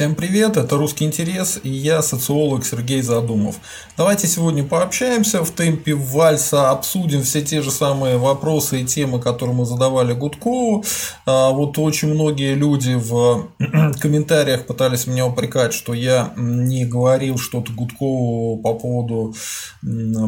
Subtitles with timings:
[0.00, 3.56] Всем привет, это «Русский интерес» и я, социолог Сергей Задумов.
[3.98, 9.54] Давайте сегодня пообщаемся в темпе вальса, обсудим все те же самые вопросы и темы, которые
[9.54, 10.86] мы задавали Гудкову.
[11.26, 13.48] А, вот очень многие люди в
[14.00, 19.34] комментариях пытались меня упрекать, что я не говорил что-то Гудкову по поводу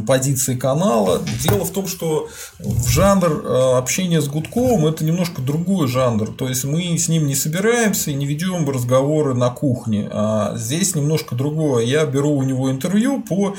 [0.06, 1.22] позиции канала.
[1.42, 2.28] Дело в том, что
[2.58, 6.26] в жанр а, общения с Гудковым это немножко другой жанр.
[6.34, 10.08] То есть мы с ним не собираемся и не ведем разговоры на кухне.
[10.10, 11.84] А здесь немножко другое.
[11.84, 13.54] Я беру у него интервью по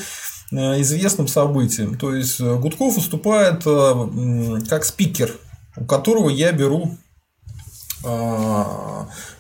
[0.52, 1.98] э, известным событиям.
[1.98, 5.32] То есть э, Гудков выступает э, как спикер,
[5.78, 6.98] у которого я беру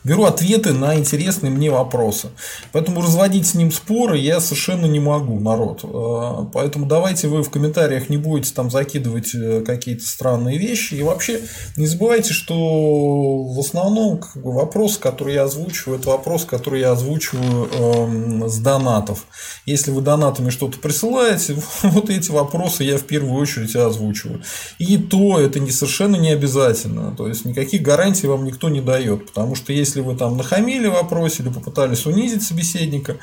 [0.03, 2.30] беру ответы на интересные мне вопросы.
[2.71, 5.82] Поэтому разводить с ним споры я совершенно не могу, народ.
[5.84, 10.96] Э, поэтому давайте вы в комментариях не будете там закидывать э, какие-то странные вещи.
[10.96, 11.41] И вообще
[11.77, 16.91] не забывайте, что в основном как бы, вопрос, который я озвучиваю, это вопрос, который я
[16.91, 19.26] озвучиваю э, с донатов.
[19.65, 24.41] Если вы донатами что-то присылаете, вот эти вопросы я в первую очередь озвучиваю.
[24.79, 27.15] И то это не совершенно не обязательно.
[27.15, 29.27] То есть никаких гарантий вам никто не дает.
[29.27, 33.18] Потому что если если вы там нахамили в или попытались унизить собеседника,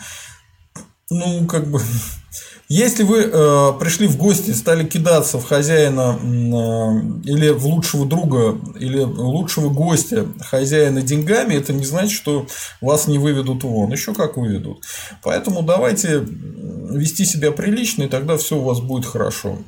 [1.11, 1.81] ну, как бы,
[2.69, 8.57] если вы э, пришли в гости стали кидаться в хозяина э, или в лучшего друга,
[8.79, 12.47] или лучшего гостя хозяина деньгами, это не значит, что
[12.81, 13.91] вас не выведут вон.
[13.91, 14.85] Еще как выведут.
[15.25, 19.59] Поэтому давайте вести себя прилично, и тогда все у вас будет хорошо.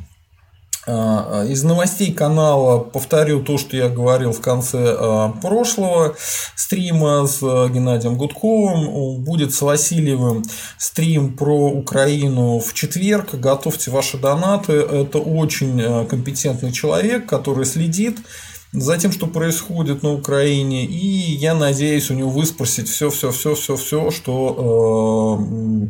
[0.84, 6.16] А, из новостей канала повторю то, что я говорил в конце а, прошлого
[6.56, 9.22] стрима с а, Геннадием Гудковым.
[9.22, 10.42] Будет с Васильевым
[10.78, 13.34] стрим про Украину в четверг.
[13.34, 14.72] Готовьте ваши донаты.
[14.72, 18.18] Это очень компетентный человек, который следит
[18.72, 23.54] за тем, что происходит на Украине, и я надеюсь у него выспросить все, все, все,
[23.54, 25.88] все, все, что э,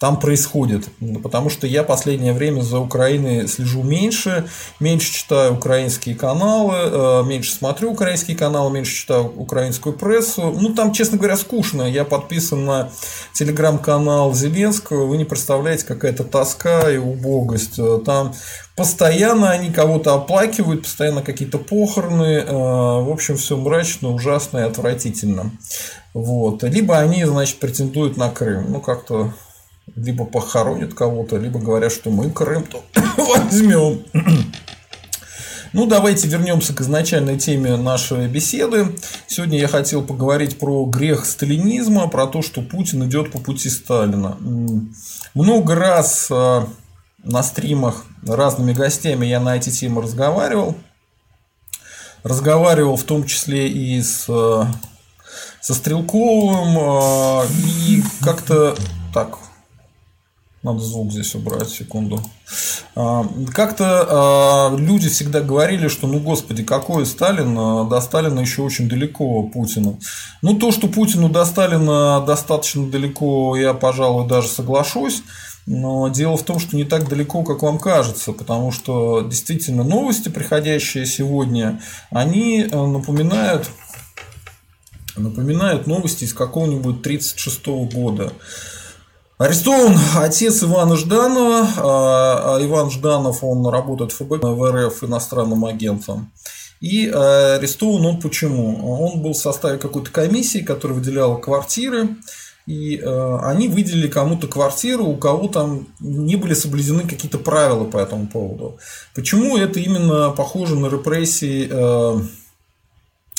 [0.00, 0.88] там происходит,
[1.22, 4.48] потому что я последнее время за Украиной слежу меньше,
[4.80, 10.92] меньше читаю украинские каналы, э, меньше смотрю украинские каналы, меньше читаю украинскую прессу, ну там,
[10.92, 12.90] честно говоря, скучно, я подписан на
[13.32, 18.34] телеграм-канал Зеленского, вы не представляете, какая-то тоска и убогость, там
[18.76, 22.40] Постоянно они кого-то оплакивают, постоянно какие-то похороны.
[22.40, 25.52] Э, в общем, все мрачно, ужасно и отвратительно.
[26.12, 26.64] Вот.
[26.64, 28.72] Либо они, значит, претендуют на Крым.
[28.72, 29.32] Ну, как-то
[29.94, 32.82] либо похоронят кого-то, либо говорят, что мы Крым то
[33.16, 34.02] возьмем.
[35.72, 38.94] Ну, давайте вернемся к изначальной теме нашей беседы.
[39.26, 44.36] Сегодня я хотел поговорить про грех сталинизма, про то, что Путин идет по пути Сталина.
[45.34, 46.66] Много раз э,
[47.24, 50.76] на стримах разными гостями я на эти темы разговаривал.
[52.22, 54.24] Разговаривал в том числе и с,
[55.60, 56.78] со Стрелковым.
[56.78, 57.46] Э,
[57.86, 58.74] и как-то
[59.12, 59.38] так,
[60.62, 62.22] надо звук здесь убрать, секунду.
[62.96, 68.88] Э, как-то э, люди всегда говорили, что ну господи, какой Сталин, до Сталина еще очень
[68.88, 69.98] далеко Путину.
[70.40, 75.22] Ну то, что Путину до Сталина достаточно далеко, я, пожалуй, даже соглашусь.
[75.66, 80.28] Но дело в том, что не так далеко, как вам кажется, потому что действительно новости,
[80.28, 81.80] приходящие сегодня,
[82.10, 83.70] они э, напоминают,
[85.16, 88.32] напоминают новости из какого-нибудь 1936 года.
[89.38, 91.68] Арестован отец Ивана Жданова.
[91.78, 96.30] А, а Иван Жданов, он работает в ФБК в РФ иностранным агентом.
[96.80, 99.02] И э, арестован он почему?
[99.02, 102.16] Он был в составе какой-то комиссии, которая выделяла квартиры
[102.66, 107.98] и э, они выделили кому-то квартиру, у кого там не были соблюдены какие-то правила по
[107.98, 108.78] этому поводу.
[109.14, 112.20] Почему это именно похоже на репрессии э,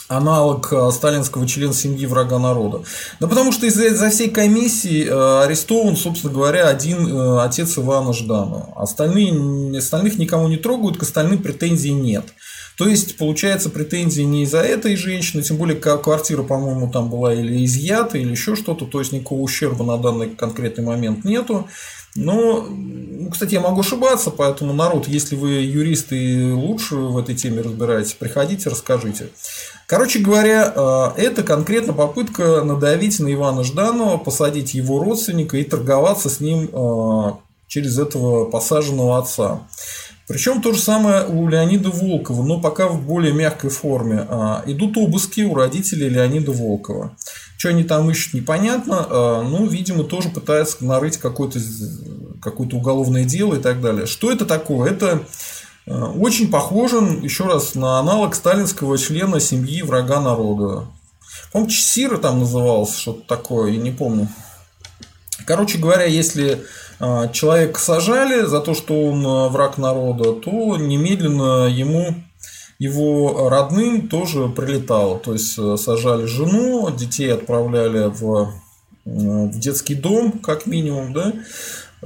[0.07, 2.83] аналог э, сталинского члена семьи врага народа?
[3.19, 8.13] Да потому что из-за, из всей комиссии э, арестован, собственно говоря, один э, отец Ивана
[8.13, 8.73] Жданова.
[8.75, 12.25] Остальные, остальных никому не трогают, к остальным претензий нет.
[12.77, 17.63] То есть, получается, претензии не из-за этой женщины, тем более квартира, по-моему, там была или
[17.63, 21.67] изъята, или еще что-то, то есть никакого ущерба на данный конкретный момент нету.
[22.15, 27.61] Но, ну, кстати, я могу ошибаться, поэтому, народ, если вы юристы лучше в этой теме
[27.61, 29.29] разбираетесь, приходите, расскажите.
[29.85, 36.29] Короче говоря, э, это конкретно попытка надавить на Ивана Жданова, посадить его родственника и торговаться
[36.29, 37.31] с ним э,
[37.67, 39.67] через этого посаженного отца.
[40.27, 44.25] Причем то же самое у Леонида Волкова, но пока в более мягкой форме.
[44.27, 47.15] А, идут обыски у родителей Леонида Волкова.
[47.57, 49.43] Что они там ищут, непонятно.
[49.43, 51.59] Ну, видимо, тоже пытаются нарыть какое-то
[52.41, 54.05] какое уголовное дело и так далее.
[54.05, 54.91] Что это такое?
[54.91, 55.23] Это
[55.87, 60.87] а, очень похоже, еще раз, на аналог сталинского члена семьи врага народа.
[61.51, 64.27] По-моему, Чесира там назывался, что-то такое, я не помню.
[65.45, 66.65] Короче говоря, если
[67.33, 72.15] человека сажали за то, что он а, враг народа, то немедленно ему
[72.79, 75.19] его родным тоже прилетало.
[75.19, 78.51] То есть э, сажали жену, детей отправляли в,
[79.05, 81.39] в детский дом, как минимум, да, а,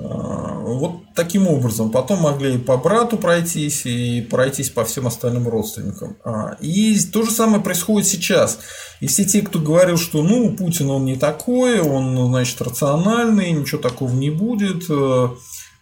[0.02, 1.92] вот таким образом.
[1.92, 6.18] Потом могли и по брату пройтись, и пройтись по всем остальным родственникам.
[6.24, 8.60] А, и то же самое происходит сейчас.
[9.00, 13.82] И все те, кто говорил, что ну, Путин он не такой, он, значит, рациональный, ничего
[13.82, 14.90] такого не будет.
[14.90, 15.30] Э,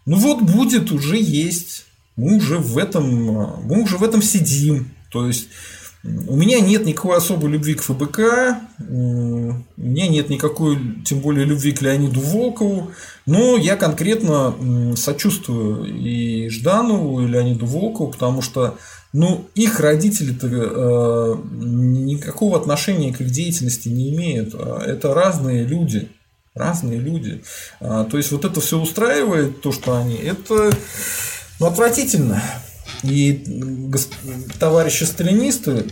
[0.05, 1.85] ну вот будет, уже есть.
[2.15, 3.07] Мы уже в этом,
[3.63, 4.91] мы уже в этом сидим.
[5.11, 5.47] То есть
[6.03, 8.19] у меня нет никакой особой любви к ФБК,
[8.79, 12.91] у меня нет никакой, тем более, любви к Леониду Волкову,
[13.25, 14.55] но я конкретно
[14.95, 18.77] сочувствую и Жданову, и Леониду Волкову, потому что
[19.13, 24.53] ну, их родители-то э, никакого отношения к их деятельности не имеют.
[24.53, 26.09] А это разные люди.
[26.53, 27.43] Разные люди.
[27.79, 30.71] А, то есть, вот это все устраивает, то, что они, это
[31.59, 32.41] ну, отвратительно.
[33.03, 33.43] И
[34.59, 35.85] товарищи сталинисты,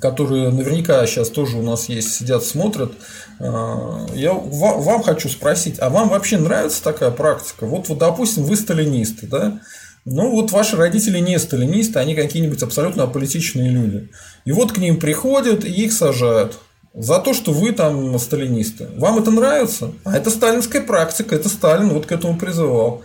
[0.00, 2.92] которые наверняка сейчас тоже у нас есть, сидят, смотрят,
[3.38, 7.66] э, я вам хочу спросить, а вам вообще нравится такая практика?
[7.66, 9.60] Вот, вот допустим, вы сталинисты, да?
[10.04, 14.10] Ну, вот ваши родители не сталинисты, они какие-нибудь абсолютно аполитичные люди.
[14.44, 16.58] И вот к ним приходят и их сажают.
[16.94, 18.88] За то, что вы там сталинисты.
[18.96, 19.92] Вам это нравится?
[20.04, 23.02] А это сталинская практика, это Сталин вот к этому призывал.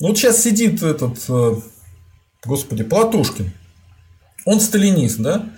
[0.00, 1.56] Вот сейчас сидит этот э,
[2.44, 3.52] господи, Платушкин,
[4.44, 5.48] он сталинист, да?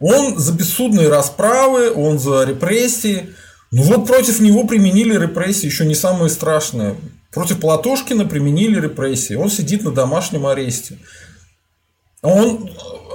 [0.00, 3.34] Он за бессудные расправы, он за репрессии.
[3.70, 6.96] Ну вот против него применили репрессии, еще не самые страшные.
[7.30, 9.34] Против Платошкина применили репрессии.
[9.34, 10.98] Он сидит на домашнем аресте.
[12.22, 12.70] Он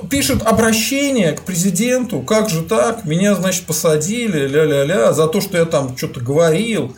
[0.10, 5.66] пишет обращение к президенту, как же так, меня, значит, посадили, ля-ля-ля, за то, что я
[5.66, 6.96] там что-то говорил.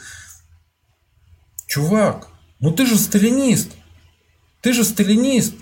[1.68, 2.27] Чувак,
[2.59, 3.71] ну ты же сталинист.
[4.62, 5.54] Ты же сталинист.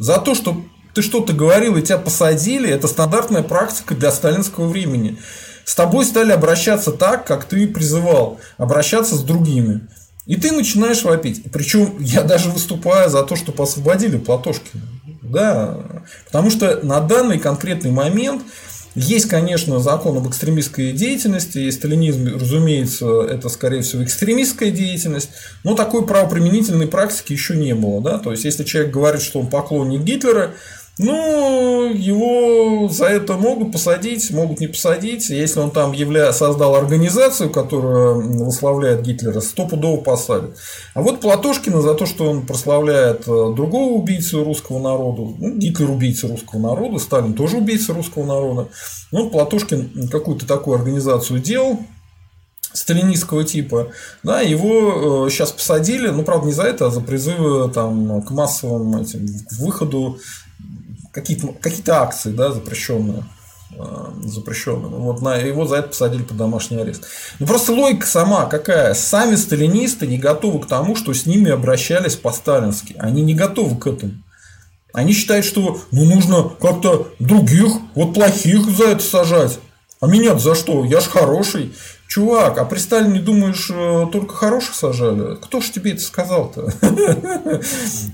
[0.00, 0.56] За то, что
[0.94, 5.18] ты что-то говорил и тебя посадили, это стандартная практика для сталинского времени.
[5.66, 9.82] С тобой стали обращаться так, как ты призывал, обращаться с другими.
[10.24, 11.44] И ты начинаешь вопить.
[11.52, 14.82] Причем я даже выступаю за то, чтобы освободили Платошкина.
[15.22, 15.80] Да,
[16.24, 18.42] потому что на данный конкретный момент
[18.94, 25.30] есть, конечно, закон об экстремистской деятельности, и сталинизм, разумеется, это, скорее всего, экстремистская деятельность,
[25.62, 28.02] но такой правоприменительной практики еще не было.
[28.02, 28.18] Да?
[28.18, 30.54] То есть, если человек говорит, что он поклонник Гитлера,
[31.02, 35.30] ну, его за это могут посадить, могут не посадить.
[35.30, 36.30] Если он там явля...
[36.32, 40.58] создал организацию, которая выславляет Гитлера, стопудово посадят.
[40.94, 45.90] А вот Платошкина за то, что он прославляет э, другого убийцу русского народа, ну, Гитлер
[45.90, 48.68] убийца русского народа, Сталин тоже убийца русского народа.
[49.10, 51.78] Ну, Платошкин какую-то такую организацию делал,
[52.74, 53.88] сталинистского типа,
[54.22, 58.30] да, его сейчас э, посадили, ну, правда, не за это, а за призывы там, к
[58.30, 59.26] массовым этим,
[59.58, 60.18] выходу
[61.12, 63.24] какие-то какие акции, да, запрещенные
[63.72, 64.90] э, запрещенным.
[64.90, 67.06] Вот на его за это посадили под домашний арест.
[67.38, 68.94] Ну просто логика сама какая?
[68.94, 72.96] Сами сталинисты не готовы к тому, что с ними обращались по-сталински.
[72.98, 74.12] Они не готовы к этому.
[74.92, 79.60] Они считают, что ну, нужно как-то других, вот плохих за это сажать.
[80.00, 80.84] А меня за что?
[80.84, 81.72] Я ж хороший.
[82.10, 85.36] Чувак, а при Сталине, думаешь, э, только хороших сажали?
[85.36, 86.68] Кто ж тебе это сказал-то?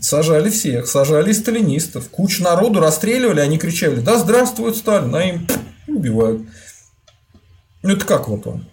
[0.03, 2.11] Сажали всех, сажали сталинистов.
[2.11, 5.49] Кучу народу расстреливали, они кричали, да здравствует Сталин, а им
[5.89, 6.43] убивают.
[7.83, 8.67] Ну, это как вот он?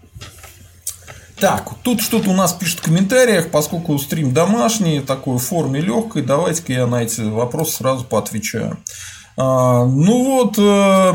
[1.40, 6.24] Так, тут что-то у нас пишет в комментариях, поскольку стрим домашний, такой в форме легкой,
[6.24, 8.78] давайте-ка я на эти вопросы сразу поотвечаю.
[9.38, 11.14] А, ну вот, э,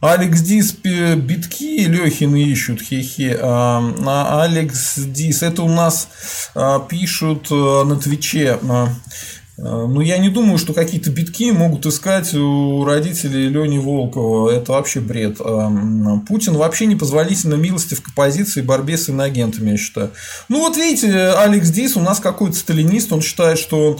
[0.00, 3.38] Алекс Дис битки Лехин ищут, хе-хе.
[3.42, 6.08] А, а Алекс Дис, это у нас
[6.54, 8.58] а, пишут э, на Твиче.
[9.62, 14.50] Э, ну, я не думаю, что какие-то битки могут искать у родителей Лени Волкова.
[14.50, 15.40] Это вообще бред.
[15.40, 15.68] Э,
[16.26, 20.10] Путин вообще непозволительно милостив к оппозиции и борьбе с иноагентами, я считаю.
[20.48, 23.98] Ну, вот видите, Алекс Дис у нас какой-то сталинист, он считает, что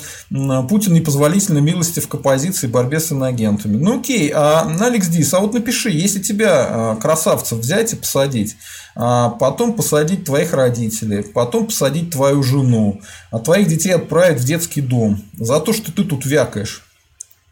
[0.68, 3.76] Путин непозволительно милостив к оппозиции и борьбе с иноагентами.
[3.76, 8.56] Ну, окей, а Алекс Дис, а вот напиши, если тебя, э, красавцев, взять и посадить,
[8.94, 13.00] а потом посадить твоих родителей, потом посадить твою жену,
[13.30, 16.84] а твоих детей отправить в детский дом за то, что ты тут вякаешь.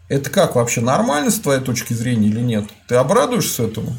[0.08, 2.64] Это как вообще нормально с твоей точки зрения или нет?
[2.86, 3.92] Ты обрадуешься этому?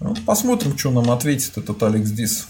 [0.00, 2.46] Ну, посмотрим, что нам ответит этот Алекс Дис.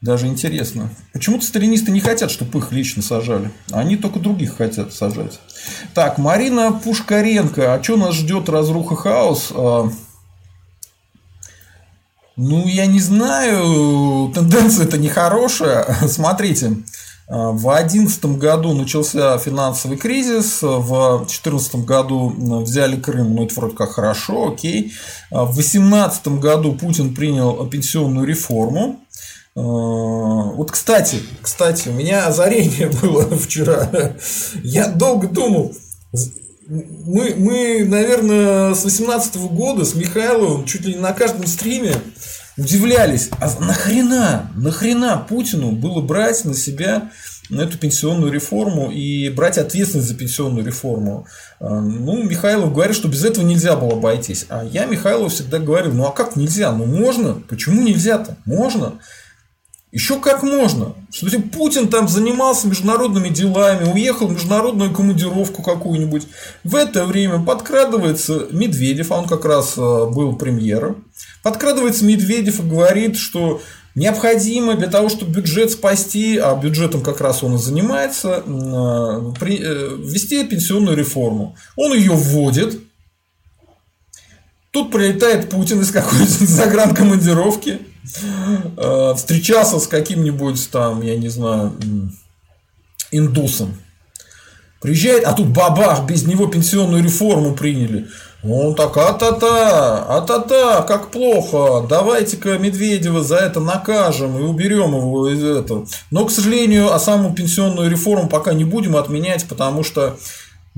[0.00, 0.90] Даже интересно.
[1.12, 3.50] Почему-то сталинисты не хотят, чтобы их лично сажали.
[3.70, 5.40] Они только других хотят сажать.
[5.92, 7.74] Так, Марина Пушкаренко.
[7.74, 9.48] А что нас ждет разруха хаос?
[9.50, 9.90] А,
[12.36, 15.84] Ну, я не знаю, тенденция это нехорошая.
[16.08, 16.78] Смотрите,
[17.28, 23.92] в 2011 году начался финансовый кризис, в 2014 году взяли Крым, ну это вроде как
[23.92, 24.94] хорошо, окей.
[25.30, 29.00] В 2018 году Путин принял пенсионную реформу.
[29.54, 33.90] Вот, кстати, кстати, у меня озарение было вчера.
[34.62, 35.74] Я долго думал,
[36.68, 41.94] мы, мы, наверное, с 18 года с Михайловым чуть ли не на каждом стриме
[42.58, 47.10] удивлялись, а нахрена, нахрена Путину было брать на себя
[47.50, 51.26] эту пенсионную реформу и брать ответственность за пенсионную реформу.
[51.60, 54.46] А, ну, Михайлов говорит, что без этого нельзя было обойтись.
[54.50, 56.72] А я Михайлову всегда говорил, ну а как нельзя?
[56.72, 57.34] Ну можно.
[57.48, 58.36] Почему нельзя-то?
[58.44, 58.94] Можно.
[59.90, 60.94] Еще как можно.
[61.10, 66.26] Что Путин там занимался международными делами, уехал в международную командировку какую-нибудь.
[66.62, 71.04] В это время подкрадывается Медведев, а он как раз э, был премьером.
[71.42, 73.62] Подкрадывается Медведев и говорит, что
[73.94, 79.96] необходимо для того, чтобы бюджет спасти, а бюджетом как раз он и занимается, э, э,
[80.00, 81.56] ввести пенсионную реформу.
[81.76, 82.78] Он ее вводит.
[84.70, 87.80] Тут прилетает Путин из какой-то загранкомандировки
[89.16, 91.72] встречался с каким-нибудь там, я не знаю,
[93.10, 93.74] индусом.
[94.80, 98.06] Приезжает, а тут бабах, без него пенсионную реформу приняли.
[98.44, 105.42] Он так, а-та-та, а-та-та, как плохо, давайте-ка Медведева за это накажем и уберем его из
[105.42, 105.88] этого.
[106.12, 110.16] Но, к сожалению, а саму пенсионную реформу пока не будем отменять, потому что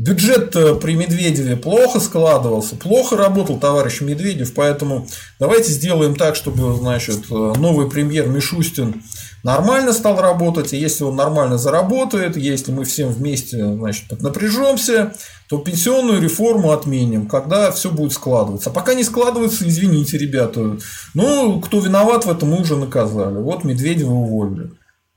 [0.01, 5.07] Бюджет при Медведеве плохо складывался, плохо работал товарищ Медведев, поэтому
[5.39, 9.03] давайте сделаем так, чтобы значит, новый премьер Мишустин
[9.43, 15.13] нормально стал работать, и если он нормально заработает, если мы всем вместе значит, напряжемся,
[15.51, 18.71] то пенсионную реформу отменим, когда все будет складываться.
[18.71, 20.79] А пока не складывается, извините, ребята,
[21.13, 23.37] ну, кто виноват в этом, мы уже наказали.
[23.37, 24.71] Вот Медведева уволили.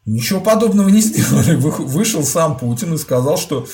[0.05, 1.55] Ничего подобного не сделали.
[1.55, 3.65] Вышел сам Путин и сказал, что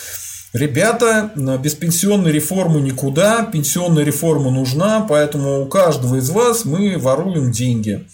[0.53, 7.51] Ребята, без пенсионной реформы никуда, пенсионная реформа нужна, поэтому у каждого из вас мы воруем
[7.51, 8.07] деньги,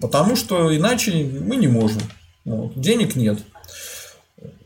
[0.00, 2.02] потому что иначе мы не можем,
[2.44, 3.40] вот, денег нет.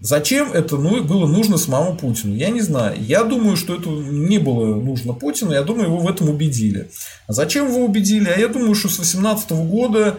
[0.00, 2.34] Зачем это ну, было нужно самому Путину?
[2.34, 2.96] Я не знаю.
[3.00, 5.52] Я думаю, что это не было нужно Путину.
[5.52, 6.90] Я думаю, его в этом убедили.
[7.28, 8.28] А зачем его убедили?
[8.28, 10.18] А я думаю, что с 2018 года,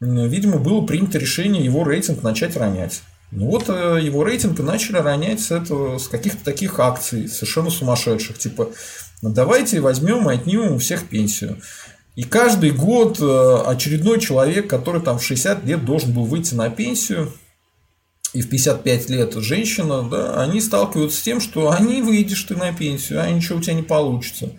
[0.00, 3.00] видимо, было принято решение его рейтинг начать ронять.
[3.32, 8.38] Ну вот э, его рейтинг начали ронять с, этого, с каких-то таких акций, совершенно сумасшедших.
[8.38, 8.68] Типа,
[9.22, 11.58] давайте возьмем и отнимем у всех пенсию.
[12.14, 16.68] И каждый год э, очередной человек, который там в 60 лет должен был выйти на
[16.68, 17.32] пенсию,
[18.34, 22.72] и в 55 лет женщина, да, они сталкиваются с тем, что они выйдешь ты на
[22.74, 24.50] пенсию, а ничего у тебя не получится.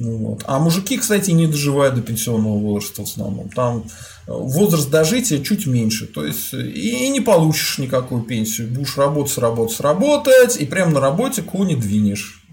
[0.00, 0.44] Ну вот.
[0.46, 3.48] А мужики, кстати, не доживают до пенсионного возраста в основном.
[3.48, 3.82] Там
[4.28, 6.06] э, возраст дожития чуть меньше.
[6.06, 8.68] То есть и не получишь никакую пенсию.
[8.68, 12.44] Будешь работать, работать, работать, и прямо на работе кони двинешь.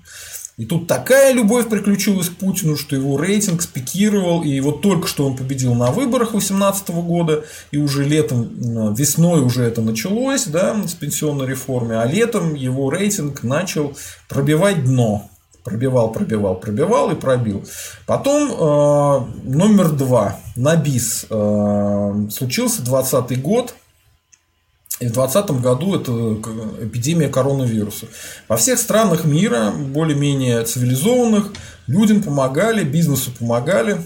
[0.58, 5.28] И тут такая любовь приключилась к Путину, что его рейтинг спикировал, и вот только что
[5.28, 10.94] он победил на выборах 2018 года, и уже летом, весной уже это началось, да, с
[10.94, 13.96] пенсионной реформой, а летом его рейтинг начал
[14.30, 15.30] пробивать дно
[15.66, 17.66] пробивал, пробивал, пробивал и пробил.
[18.06, 23.74] Потом э, номер два на БИС э, случился 20 год.
[25.02, 28.06] И в 2020 году это эпидемия коронавируса.
[28.48, 31.52] Во всех странах мира, более-менее цивилизованных,
[31.88, 33.98] людям помогали, бизнесу помогали,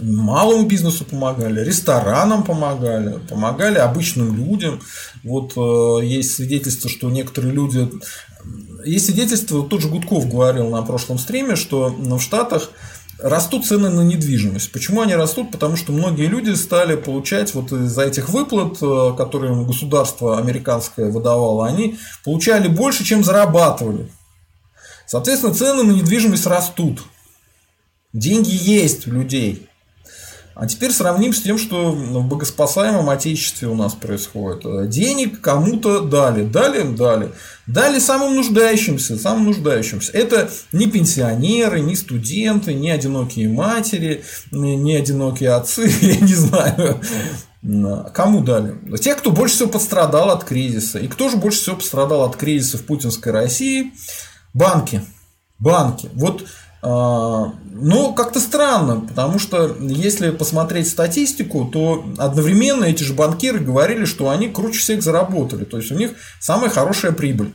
[0.00, 4.80] малому бизнесу помогали, ресторанам помогали, помогали обычным людям.
[5.24, 7.88] Вот э, есть свидетельство, что некоторые люди
[8.84, 12.70] есть свидетельство, тот же Гудков говорил на прошлом стриме, что в Штатах
[13.18, 14.72] растут цены на недвижимость.
[14.72, 15.50] Почему они растут?
[15.50, 21.66] Потому что многие люди стали получать вот из-за этих выплат, э, которые государство американское выдавало,
[21.66, 24.10] они получали больше, чем зарабатывали.
[25.06, 27.02] Соответственно, цены на недвижимость растут.
[28.12, 29.67] Деньги есть у людей.
[30.58, 34.88] А теперь сравним с тем, что в богоспасаемом Отечестве у нас происходит.
[34.90, 37.30] Денег кому-то дали, дали, дали.
[37.68, 40.10] Дали самым нуждающимся, самым нуждающимся.
[40.10, 47.00] Это не пенсионеры, не студенты, не одинокие матери, не одинокие отцы, я не знаю.
[48.12, 48.74] Кому дали?
[48.96, 50.98] Те, кто больше всего пострадал от кризиса.
[50.98, 53.92] И кто же больше всего пострадал от кризиса в путинской России?
[54.54, 55.02] Банки.
[55.60, 56.10] Банки.
[56.14, 56.46] Вот
[56.80, 64.30] ну, как-то странно, потому что если посмотреть статистику, то одновременно эти же банкиры говорили, что
[64.30, 65.64] они круче всех заработали.
[65.64, 67.52] То есть у них самая хорошая прибыль.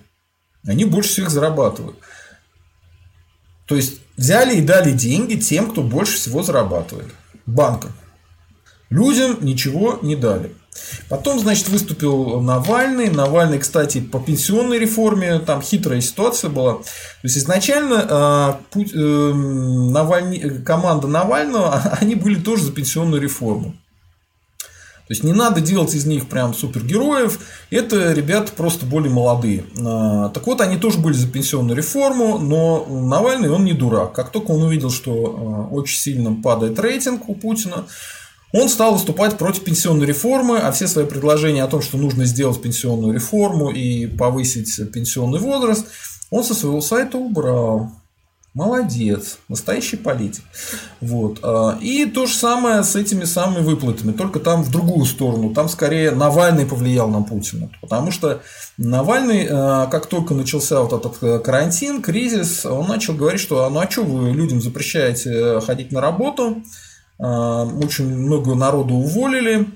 [0.65, 1.97] Они больше всех зарабатывают.
[3.65, 7.13] То есть взяли и дали деньги тем, кто больше всего зарабатывает.
[7.45, 7.89] банка.
[8.89, 10.53] Людям ничего не дали.
[11.09, 13.09] Потом, значит, выступил Навальный.
[13.09, 16.75] Навальный, кстати, по пенсионной реформе, там хитрая ситуация была.
[16.75, 16.83] То
[17.23, 23.75] есть, изначально э, э, Навальный, команда Навального, они были тоже за пенсионную реформу.
[25.07, 27.37] То есть не надо делать из них прям супергероев,
[27.69, 29.65] это ребята просто более молодые.
[29.85, 34.13] А, так вот, они тоже были за пенсионную реформу, но Навальный, он не дурак.
[34.13, 37.85] Как только он увидел, что а, очень сильно падает рейтинг у Путина,
[38.53, 42.61] он стал выступать против пенсионной реформы, а все свои предложения о том, что нужно сделать
[42.61, 45.87] пенсионную реформу и повысить пенсионный возраст,
[46.29, 47.91] он со своего сайта убрал.
[48.53, 50.43] Молодец, настоящий политик.
[51.01, 51.39] Вот.
[51.41, 55.55] А, и то же самое с этими самыми выплатами, только там в другую сторону.
[55.55, 57.71] Там скорее Навальный повлиял на Путина.
[57.81, 58.43] Потому что
[58.77, 63.79] Навальный, а, как только начался вот этот э, карантин, кризис, он начал говорить, что ну
[63.79, 69.67] а что вы людям запрещаете э, ходить на работу, а, очень много народу уволили,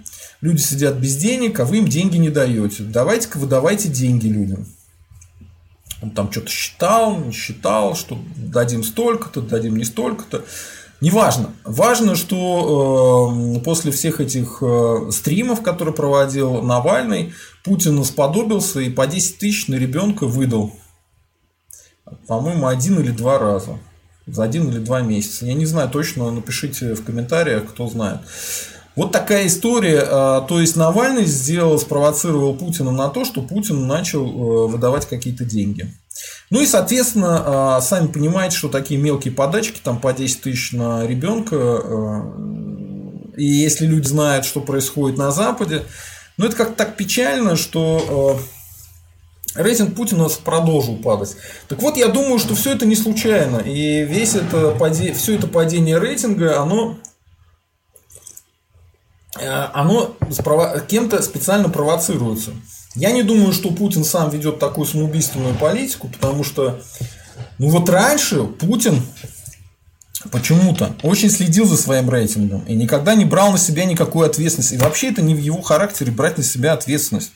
[0.41, 2.83] люди сидят без денег, а вы им деньги не даете.
[2.83, 4.67] Давайте-ка вы давайте деньги людям.
[6.01, 10.43] Он там что-то считал, не считал, что дадим столько-то, дадим не столько-то.
[10.99, 11.51] Неважно.
[11.63, 19.05] Важно, что э, после всех этих э, стримов, которые проводил Навальный, Путин сподобился и по
[19.05, 20.73] 10 тысяч на ребенка выдал.
[22.27, 23.77] По-моему, один или два раза.
[24.27, 25.45] За один или два месяца.
[25.45, 28.19] Я не знаю точно, напишите в комментариях, кто знает.
[28.97, 30.03] Вот такая история.
[30.05, 35.45] А, то есть Навальный сделал, спровоцировал Путина на то, что Путин начал э, выдавать какие-то
[35.45, 35.93] деньги.
[36.49, 37.43] Ну и, соответственно,
[37.77, 42.21] а, сами понимаете, что такие мелкие подачки, там по 10 тысяч на ребенка, э,
[43.37, 45.83] и если люди знают, что происходит на Западе,
[46.37, 48.56] ну это как-то так печально, что э,
[49.57, 51.35] рейтинг Путина продолжил падать.
[51.67, 53.57] Так вот, я думаю, что все это не случайно.
[53.57, 54.77] И весь это,
[55.15, 56.97] все это падение рейтинга, оно
[59.39, 60.15] Э, оно
[60.87, 62.51] кем-то специально провоцируется.
[62.95, 66.81] Я не думаю, что Путин сам ведет такую самоубийственную политику, потому что,
[67.59, 69.03] ну вот раньше Путин
[70.31, 74.73] почему-то очень следил за своим рейтингом и никогда не брал на себя никакой ответственности.
[74.75, 77.31] И вообще это не в его характере брать на себя ответственность.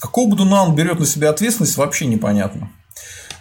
[0.00, 2.70] Какого годуна он берет на себя ответственность, вообще непонятно.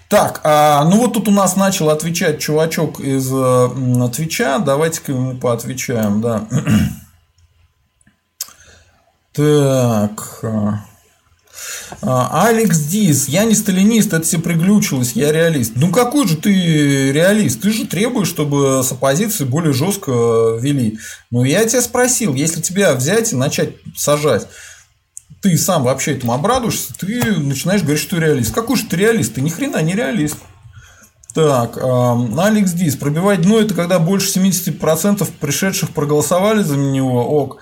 [0.10, 4.58] Так, а, ну вот тут у нас начал отвечать чувачок из э, Твича.
[4.58, 6.48] Давайте-ка ему поотвечаем, да.
[9.32, 10.40] Так.
[10.44, 10.80] А,
[12.02, 15.74] а, Алекс Дис, я не сталинист, это все приглючилось, я реалист.
[15.76, 17.62] Ну какой же ты реалист?
[17.62, 20.98] Ты же требуешь, чтобы с оппозицией более жестко вели.
[21.32, 24.48] Ну я тебя спросил, если тебя взять и начать сажать,
[25.42, 28.54] ты сам вообще этому обрадуешься, ты начинаешь говорить, что ты реалист.
[28.54, 29.36] Какой же ты реалист?
[29.36, 30.38] Ты ни хрена не реалист.
[31.34, 32.96] Так, Алекс Дис.
[32.96, 37.24] Пробивать дно– это когда больше 70% пришедших проголосовали за него.
[37.24, 37.62] Ок.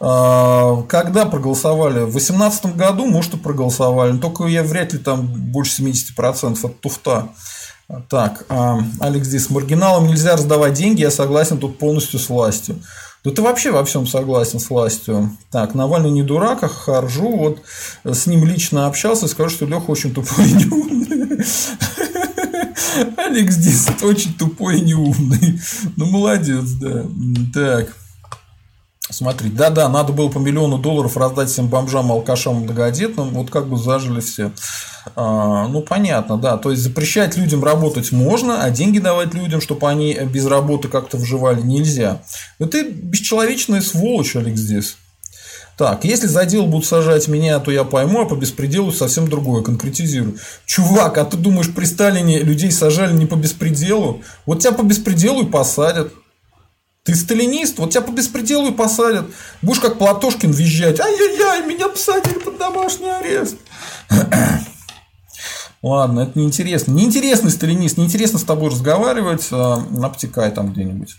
[0.00, 2.00] А, когда проголосовали?
[2.00, 4.18] В 2018 году, может, и проголосовали.
[4.18, 7.28] Только я вряд ли там больше 70% от туфта.
[8.08, 8.46] Так,
[8.98, 9.48] Алекс Дис.
[9.48, 12.82] Маргиналам нельзя раздавать деньги, я согласен тут полностью с властью.
[13.24, 15.34] Да ты вообще во всем согласен с властью.
[15.50, 17.36] Так, Навальный не дурак, а Харжу.
[17.36, 17.62] Вот
[18.04, 21.38] с ним лично общался и скажу, что Леха очень тупой и неумный.
[23.16, 25.58] Алекс здесь очень тупой и неумный.
[25.96, 27.06] Ну, молодец, да.
[27.54, 27.96] Так.
[29.10, 33.76] Смотри, да-да, надо было по миллиону долларов раздать всем бомжам, алкашам, многодетным, вот как бы
[33.76, 34.50] зажили все.
[35.14, 36.56] А, ну, понятно, да.
[36.56, 41.18] То есть запрещать людям работать можно, а деньги давать людям, чтобы они без работы как-то
[41.18, 42.22] выживали, нельзя.
[42.58, 44.96] Но ты бесчеловечная сволочь, Алекс, здесь.
[45.76, 49.62] Так, если за дело будут сажать меня, то я пойму, а по беспределу совсем другое,
[49.62, 50.38] конкретизирую.
[50.66, 54.22] Чувак, а ты думаешь, при Сталине людей сажали не по беспределу?
[54.46, 56.12] Вот тебя по беспределу и посадят.
[57.04, 59.26] Ты сталинист, вот тебя по беспределу и посадят.
[59.60, 61.00] Будешь как Платошкин визжать.
[61.00, 63.56] Ай-яй-яй, меня посадили под домашний арест.
[65.82, 66.92] Ладно, это неинтересно.
[66.92, 69.48] Неинтересный сталинист, неинтересно с тобой разговаривать.
[69.52, 71.14] Э, обтекай там где-нибудь.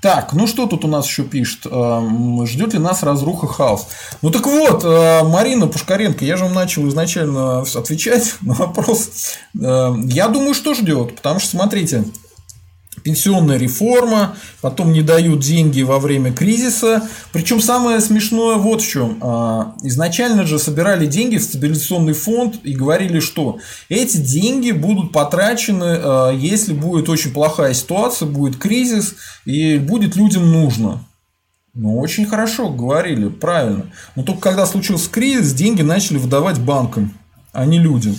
[0.00, 1.66] Так, ну что тут у нас еще пишет?
[1.66, 2.00] Э,
[2.46, 3.88] Ждет ли нас разруха хаос?
[4.22, 9.34] Ну так вот, э, Марина Пушкаренко, я же вам начал изначально отвечать на вопрос.
[9.52, 12.06] Я думаю, что ждет, потому что, смотрите,
[13.06, 17.08] пенсионная реформа, потом не дают деньги во время кризиса.
[17.32, 19.18] Причем самое смешное вот в чем.
[19.20, 25.84] А, изначально же собирали деньги в стабилизационный фонд и говорили, что эти деньги будут потрачены,
[25.84, 29.14] а, если будет очень плохая ситуация, будет кризис
[29.44, 31.06] и будет людям нужно.
[31.74, 33.86] Ну, очень хорошо говорили, правильно.
[34.16, 37.14] Но только когда случился кризис, деньги начали выдавать банкам,
[37.52, 38.16] а не людям.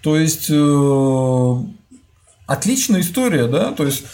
[0.00, 1.54] То есть, э,
[2.46, 4.04] отличная история, да, то есть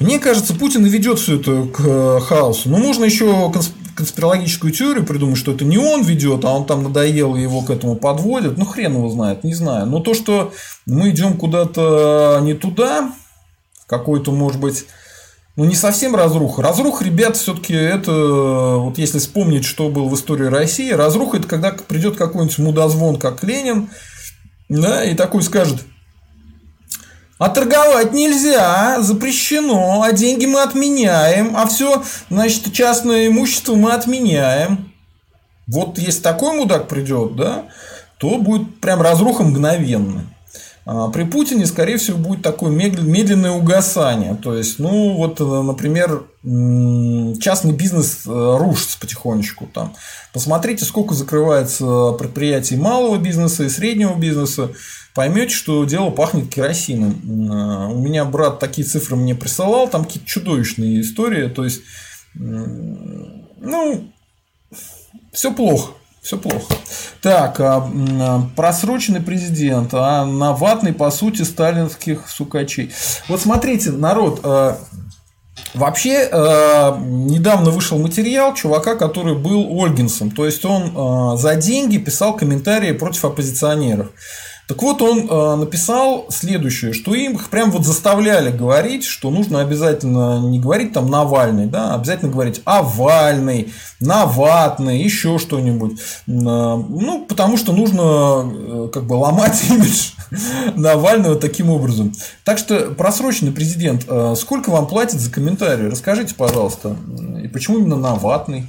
[0.00, 2.68] Мне кажется, Путин и ведет все это к э, хаосу.
[2.68, 3.52] Но можно еще
[3.96, 7.70] конспирологическую теорию придумать, что это не он ведет, а он там надоел и его к
[7.70, 8.56] этому подводят.
[8.56, 9.86] Ну, хрен его знает, не знаю.
[9.86, 10.52] Но то, что
[10.86, 13.12] мы идем куда-то не туда,
[13.86, 14.86] какой-то, может быть,
[15.56, 16.62] ну, не совсем разруха.
[16.62, 21.72] Разруха, ребят, все-таки это, вот если вспомнить, что было в истории России, разруха это когда
[21.72, 23.90] придет какой-нибудь мудозвон, как Ленин,
[24.68, 25.82] да, и такой скажет,
[27.38, 34.92] а торговать нельзя, запрещено, а деньги мы отменяем, а все, значит, частное имущество мы отменяем.
[35.66, 37.64] Вот если такой мудак придет, да,
[38.18, 40.24] то будет прям разруха мгновенно.
[40.90, 44.34] А при Путине, скорее всего, будет такое медленное угасание.
[44.36, 49.66] То есть, ну, вот, э, например, частный бизнес э, рушится потихонечку.
[49.66, 49.94] Там.
[50.32, 54.70] Посмотрите, сколько закрывается предприятий малого бизнеса и среднего бизнеса.
[55.18, 57.10] Поймете, что дело пахнет керосином.
[57.10, 61.48] Э, у меня брат такие цифры мне присылал, там какие-то чудовищные истории.
[61.48, 61.82] То есть,
[62.36, 64.12] ну,
[65.32, 65.90] все плохо.
[66.22, 66.72] Все плохо.
[67.20, 72.92] Так, а, а, просроченный президент, а на ватный, по сути, сталинских сукачей.
[73.26, 74.78] Вот смотрите, народ, а,
[75.74, 80.30] Вообще, недавно вышел материал чувака, который был Ольгинсом.
[80.30, 84.08] То есть, он за деньги писал комментарии против оппозиционеров.
[84.68, 90.40] Так вот, он э, написал следующее, что им прям вот заставляли говорить, что нужно обязательно
[90.40, 95.92] не говорить там Навальный, да, обязательно говорить Овальный, Наватный, еще что-нибудь.
[95.94, 100.10] Э, ну, потому что нужно э, как бы ломать имидж
[100.74, 102.12] Навального таким образом.
[102.44, 105.86] Так что, просроченный президент, сколько вам платят за комментарии?
[105.86, 106.94] Расскажите, пожалуйста.
[107.42, 108.66] И почему именно Наватный?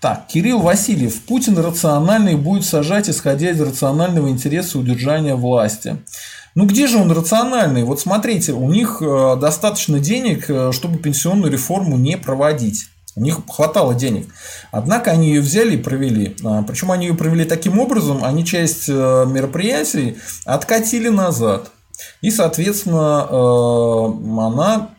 [0.00, 1.22] Так, Кирилл Васильев.
[1.22, 5.98] Путин рациональный будет сажать, исходя из рационального интереса удержания власти.
[6.54, 7.84] Ну где же он рациональный?
[7.84, 12.88] Вот смотрите, у них э, достаточно денег, э, чтобы пенсионную реформу не проводить.
[13.14, 14.28] У них хватало денег.
[14.70, 16.36] Однако они ее взяли и провели.
[16.44, 21.70] А, Причем они ее провели таким образом, они часть э, мероприятий откатили назад.
[22.20, 23.22] И, соответственно,
[24.46, 24.90] она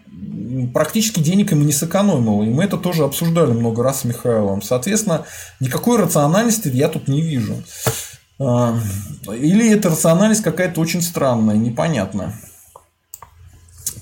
[0.73, 2.43] практически денег им не сэкономил.
[2.43, 4.62] И мы это тоже обсуждали много раз с Михаилом.
[4.62, 5.25] Соответственно,
[5.59, 7.63] никакой рациональности я тут не вижу.
[8.39, 8.77] А,
[9.31, 12.33] или эта рациональность какая-то очень странная, непонятная.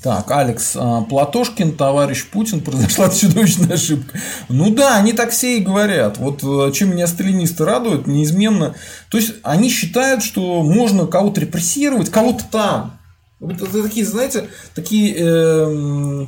[0.02, 4.20] Так, Алекс, а, Платошкин, товарищ Путин, произошла чудовищная ошибка.
[4.50, 6.18] Ну да, они так все и говорят.
[6.18, 8.74] Вот э, чем меня сталинисты радуют, неизменно.
[9.10, 13.01] То есть, они считают, что можно кого-то репрессировать, кого-то там.
[13.42, 16.26] Это такие, знаете, такие э,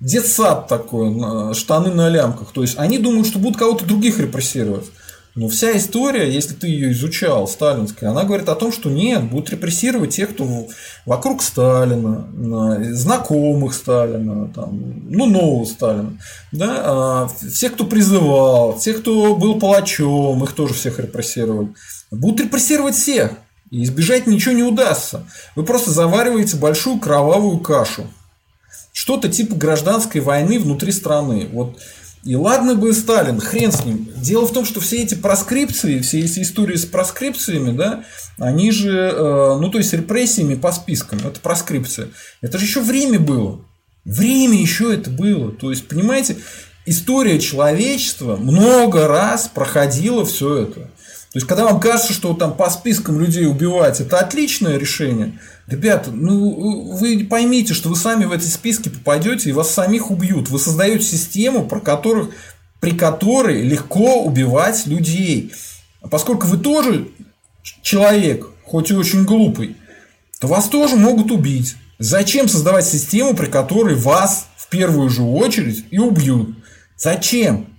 [0.00, 2.52] детсад такой, штаны на лямках.
[2.52, 4.86] То есть они думают, что будут кого-то других репрессировать.
[5.36, 9.50] Но вся история, если ты ее изучал, сталинская, она говорит о том, что нет, будут
[9.50, 10.66] репрессировать тех, кто
[11.04, 12.26] вокруг Сталина,
[12.94, 16.18] знакомых Сталина, там, ну, нового Сталина,
[16.52, 21.74] да, а всех, кто призывал, тех, кто был палачом, их тоже всех репрессировали.
[22.10, 23.32] Будут репрессировать всех.
[23.70, 25.26] И избежать ничего не удастся.
[25.54, 28.06] Вы просто завариваете большую кровавую кашу.
[28.92, 31.48] Что-то типа гражданской войны внутри страны.
[31.52, 31.78] Вот
[32.26, 34.08] и ладно бы Сталин, хрен с ним.
[34.16, 38.02] Дело в том, что все эти проскрипции, все эти истории с проскрипциями, да,
[38.38, 42.08] они же, э, ну то есть репрессиями по спискам, это проскрипция.
[42.40, 43.60] Это же еще время было.
[44.04, 45.52] Время еще это было.
[45.52, 46.36] То есть, понимаете,
[46.84, 50.90] история человечества много раз проходила все это.
[51.36, 56.10] То есть, когда вам кажется, что там по спискам людей убивать это отличное решение, ребята,
[56.10, 60.48] ну вы поймите, что вы сами в эти списки попадете и вас самих убьют.
[60.48, 62.30] Вы создаете систему, про которых,
[62.80, 65.52] при которой легко убивать людей.
[66.00, 67.08] А поскольку вы тоже
[67.82, 69.76] человек, хоть и очень глупый,
[70.40, 71.76] то вас тоже могут убить.
[71.98, 76.56] Зачем создавать систему, при которой вас в первую же очередь и убьют?
[76.96, 77.75] Зачем?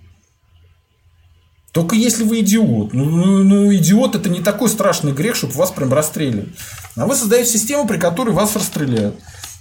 [1.78, 2.92] Только если вы идиот.
[2.92, 6.48] Ну, ну, ну, идиот это не такой страшный грех, чтобы вас прям расстреливать.
[6.96, 9.14] А вы создаете систему, при которой вас расстреляют.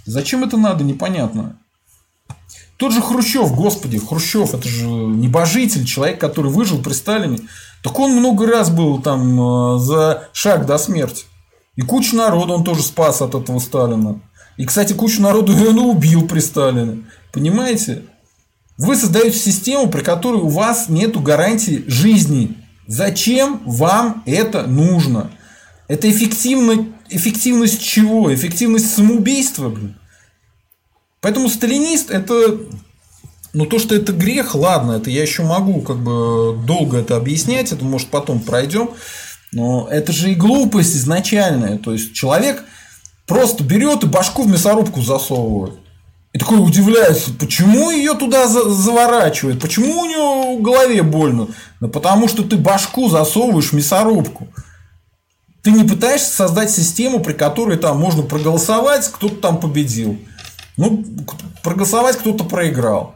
[0.08, 1.60] Зачем это надо, непонятно.
[2.78, 7.42] Тот же Хрущев, господи, Хрущев, это же небожитель, человек, который выжил при Сталине.
[7.84, 11.26] Так он много раз был там э, за шаг до смерти.
[11.76, 14.20] И кучу народу он тоже спас от этого Сталина.
[14.58, 17.04] И, кстати, кучу народу он убил при Сталине.
[17.32, 18.06] Понимаете?
[18.78, 22.58] Вы создаете систему, при которой у вас нет гарантии жизни.
[22.86, 25.32] Зачем вам это нужно?
[25.88, 28.34] Это эффективно, эффективность чего?
[28.34, 29.70] Эффективность самоубийства?
[29.70, 29.98] Блин.
[31.22, 32.60] Поэтому сталинист это
[33.54, 37.72] ну, то, что это грех, ладно, это я еще могу как бы долго это объяснять,
[37.72, 38.92] это может потом пройдем.
[39.52, 41.80] Но это же и глупость изначальная.
[41.80, 42.64] То есть человек
[43.26, 45.80] просто берет и башку в мясорубку засовывает.
[46.34, 51.48] И такой удивляется, почему ее туда заворачивают, почему у нее в голове больно?
[51.80, 54.48] Да потому что ты башку засовываешь в мясорубку.
[55.64, 60.18] Ты не пытаешься создать систему, при которой там можно проголосовать, кто-то там победил.
[60.78, 61.04] Ну,
[61.64, 63.16] проголосовать кто-то проиграл.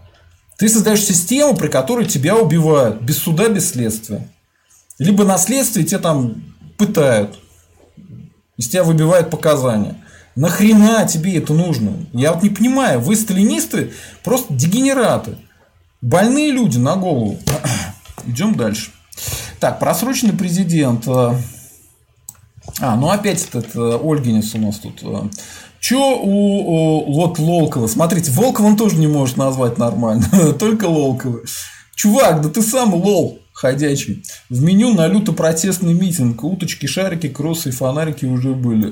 [0.58, 4.28] Ты создаешь систему, при которой тебя убивают без суда, без следствия.
[5.00, 6.44] Либо на следствии тебя там
[6.78, 7.40] пытают.
[8.58, 9.96] Из тебя выбивают показания.
[10.36, 11.94] Нахрена тебе это нужно?
[12.14, 13.02] Я вот не понимаю.
[13.02, 13.92] Вы сталинисты
[14.24, 15.36] просто дегенераты.
[16.02, 17.38] Больные люди на голову.
[18.26, 18.92] Идем дальше.
[19.60, 21.08] Так, просроченный президент.
[22.80, 25.04] А, ну опять этот э, Ольгинец у нас тут.
[25.04, 25.30] Э.
[25.80, 27.88] Чё у, у вот Лолкова?
[27.88, 30.26] Смотрите, Волкова он тоже не может назвать нормально.
[30.60, 31.42] Только Лолкова.
[31.96, 34.24] Чувак, да ты сам лол ходячий.
[34.50, 36.44] В меню на люто протестный митинг.
[36.44, 38.92] Уточки, шарики, кроссы и фонарики уже были.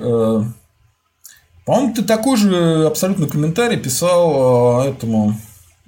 [1.69, 1.71] Э.
[1.71, 5.35] По-моему, ты такой же абсолютно комментарий писал этому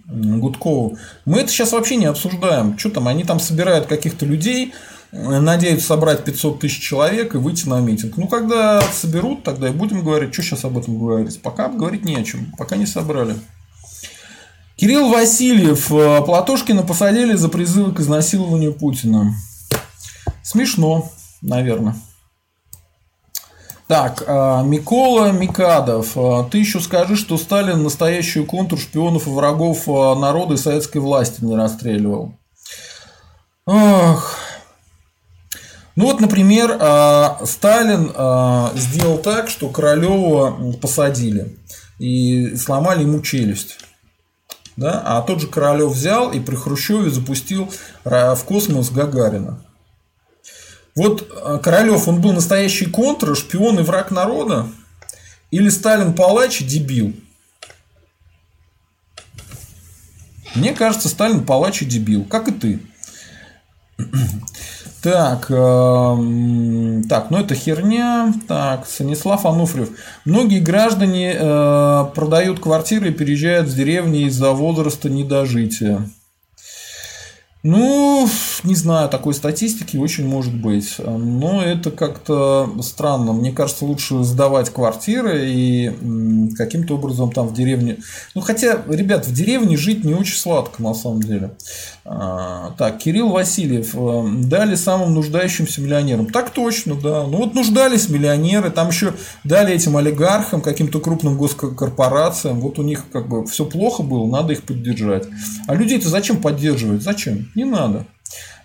[0.05, 0.97] Гудкову.
[1.25, 2.77] Мы это сейчас вообще не обсуждаем.
[2.77, 4.73] Что там, они там собирают каких-то людей,
[5.11, 8.17] надеются собрать 500 тысяч человек и выйти на митинг.
[8.17, 11.41] Ну, когда соберут, тогда и будем говорить, что сейчас об этом говорить.
[11.41, 13.35] Пока говорить не о чем, пока не собрали.
[14.75, 15.91] Кирилл Васильев.
[15.91, 19.35] Э, Платошкина посадили за призывы к изнасилованию Путина.
[20.41, 21.95] Смешно, наверное.
[23.91, 29.85] Так, э, Микола Микадов, э, ты еще скажи, что Сталин настоящую контур шпионов и врагов
[29.85, 32.33] народа и советской власти не расстреливал.
[33.65, 34.37] Ох,
[35.97, 41.57] ну вот, например, а, Сталин а, сделал так, что Королева посадили
[41.99, 43.77] и сломали ему челюсть.
[44.77, 45.03] Да?
[45.05, 47.69] А тот же Королев взял и при Хрущеве запустил
[48.05, 49.59] в космос Гагарина.
[51.01, 54.67] Вот а, Королев, он был настоящий контр, шпион и враг народа?
[55.49, 57.15] Или Сталин палач и дебил?
[60.53, 62.79] Мне кажется, Сталин палач и дебил, как и ты.
[65.01, 68.31] Так, э, так, ну это херня.
[68.47, 69.89] Так, Станислав Ануфриев.
[70.25, 76.07] Многие граждане э, продают квартиры и переезжают в деревни из-за возраста недожития.
[77.63, 78.27] Ну,
[78.63, 80.95] не знаю, такой статистики очень может быть.
[80.97, 83.33] Но это как-то странно.
[83.33, 85.91] Мне кажется, лучше сдавать квартиры и
[86.57, 87.97] каким-то образом там в деревне.
[88.33, 91.51] Ну, хотя, ребят, в деревне жить не очень сладко на самом деле.
[92.03, 93.93] А, так, Кирилл Васильев.
[93.93, 96.27] Э, дали самым нуждающимся миллионерам.
[96.31, 97.27] Так точно, да.
[97.27, 102.59] Ну вот нуждались миллионеры, там еще дали этим олигархам, каким-то крупным госкорпорациям.
[102.59, 105.27] Вот у них как бы все плохо было, надо их поддержать.
[105.67, 107.03] А людей-то зачем поддерживать?
[107.03, 107.50] Зачем?
[107.55, 108.05] Не надо.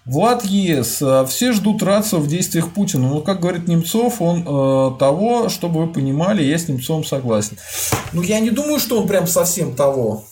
[0.04, 1.02] Влад ЕС.
[1.02, 3.08] Э, все ждут рацио в действиях Путина.
[3.08, 7.58] Но, как говорит Немцов, он э, того, чтобы вы понимали, я с Немцовым согласен.
[8.12, 10.24] Ну, я не думаю, что он прям совсем того.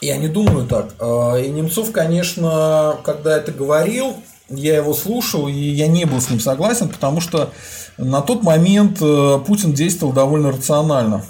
[0.00, 0.94] Я не думаю так.
[1.00, 4.16] А, и Немцов, конечно, когда это говорил,
[4.50, 7.52] я его слушал, и я не был с ним согласен, потому что
[7.96, 11.24] на тот момент э, Путин действовал довольно рационально.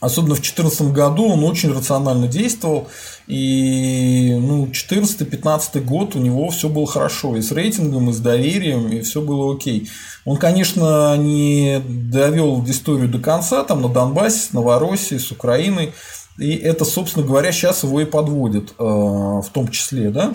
[0.00, 2.88] Особенно в 2014 году он очень рационально действовал.
[3.26, 7.36] И ну, 2014-2015 год у него все было хорошо.
[7.36, 9.90] И с рейтингом, и с доверием, и все было окей.
[10.24, 15.92] Он, конечно, не довел историю до конца, там на Донбассе, с Новороссией, с Украиной.
[16.38, 20.32] И это, собственно говоря, сейчас его и подводит, э, в том числе, да.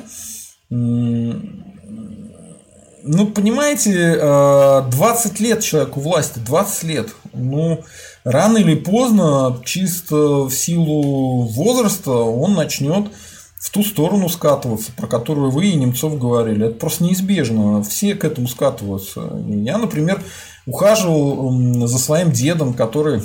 [3.06, 7.10] Ну, понимаете, 20 э, лет человеку власти, 20 лет.
[7.34, 7.84] Ну,
[8.24, 13.12] рано или поздно, чисто в силу возраста, он начнет
[13.60, 16.68] в ту сторону скатываться, про которую вы и Немцов говорили.
[16.68, 17.84] Это просто неизбежно.
[17.84, 19.38] Все к этому скатываются.
[19.48, 20.24] Я, например,
[20.66, 21.52] ухаживал
[21.86, 23.22] за своим дедом, который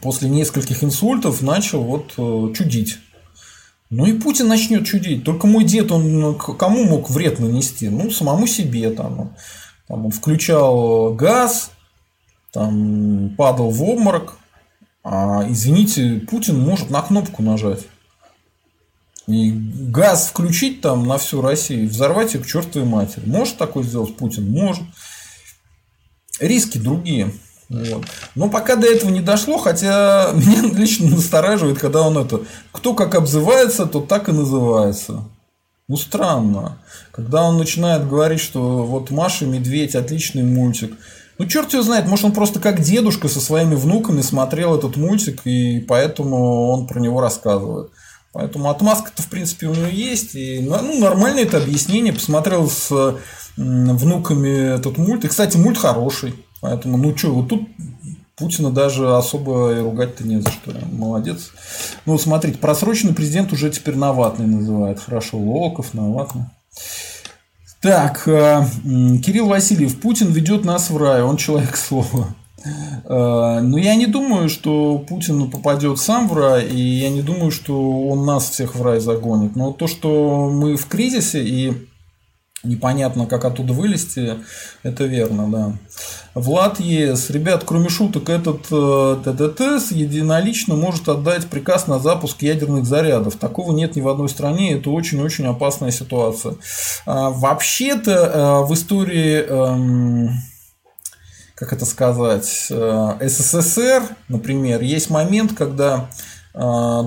[0.00, 2.98] после нескольких инсультов начал вот э, чудить.
[3.90, 5.24] Ну и Путин начнет чудить.
[5.24, 7.88] Только мой дед, он ну, кому мог вред нанести?
[7.88, 9.36] Ну, самому себе там.
[9.86, 11.70] там он включал газ,
[12.52, 14.38] там падал в обморок.
[15.04, 17.86] А, извините, Путин может на кнопку нажать.
[19.28, 23.24] И газ включить там на всю Россию, взорвать их к чертовой матери.
[23.26, 24.50] Может такое сделать Путин?
[24.50, 24.84] Может.
[26.40, 27.32] Риски другие.
[27.68, 28.04] Вот.
[28.34, 33.14] Но пока до этого не дошло, хотя меня лично настораживает, когда он это, кто как
[33.14, 35.24] обзывается, то так и называется.
[35.88, 36.78] Ну, странно.
[37.12, 40.96] Когда он начинает говорить, что вот Маша Медведь отличный мультик.
[41.38, 45.42] Ну, черт его знает, может, он просто как дедушка со своими внуками смотрел этот мультик,
[45.44, 47.90] и поэтому он про него рассказывает.
[48.32, 50.34] Поэтому отмазка-то, в принципе, у него есть.
[50.34, 52.12] И, ну, нормальное это объяснение.
[52.12, 53.16] Посмотрел с
[53.56, 55.24] внуками этот мульт.
[55.24, 56.34] И, кстати, мульт хороший.
[56.66, 57.68] Поэтому, ну что, вот тут
[58.34, 60.72] Путина даже особо и ругать-то не за что.
[60.90, 61.52] Молодец.
[62.06, 64.98] Ну, смотрите, просроченный президент уже теперь Наватный называют.
[64.98, 66.46] Хорошо, Волков, Наватный.
[67.80, 68.64] Так, э,
[69.24, 70.00] Кирилл Васильев.
[70.00, 72.34] Путин ведет нас в рай, он человек слова.
[73.04, 77.52] Э, но я не думаю, что Путин попадет сам в рай, и я не думаю,
[77.52, 79.54] что он нас всех в рай загонит.
[79.54, 81.88] Но то, что мы в кризисе и
[82.62, 84.36] непонятно, как оттуда вылезти,
[84.82, 85.72] это верно, да.
[86.34, 87.30] Влад ЕС.
[87.30, 93.36] Ребят, кроме шуток, этот э, ТТТ единолично может отдать приказ на запуск ядерных зарядов.
[93.36, 96.56] Такого нет ни в одной стране, это очень-очень опасная ситуация.
[97.06, 99.44] А, вообще-то э, в истории...
[99.48, 100.28] Э,
[101.54, 106.10] как это сказать, э, СССР, например, есть момент, когда
[106.52, 106.58] э,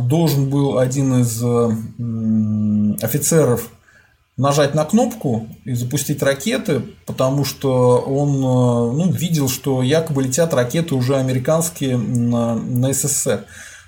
[0.06, 1.40] должен был один из
[3.04, 3.70] офицеров
[4.40, 10.96] нажать на кнопку и запустить ракеты, потому что он ну, видел, что якобы летят ракеты
[10.96, 13.44] уже американские на, на СССР.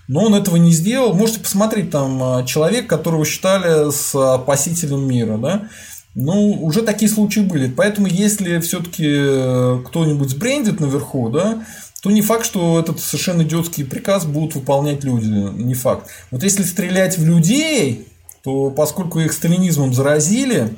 [0.10, 1.14] Но он этого не сделал.
[1.14, 5.38] Можете посмотреть, там человек, которого считали спасителем мира.
[5.38, 5.70] Да?
[6.16, 7.70] Ну, уже такие случаи были.
[7.70, 11.64] Поэтому, если все-таки э, кто-нибудь сбрендит наверху, да,
[12.02, 15.28] то не факт, что этот совершенно идиотский приказ будут выполнять люди.
[15.28, 16.10] Не факт.
[16.30, 18.11] Вот если стрелять в людей,
[18.44, 20.76] то поскольку их сталинизмом заразили,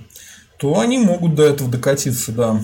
[0.58, 2.62] то они могут до этого докатиться, да.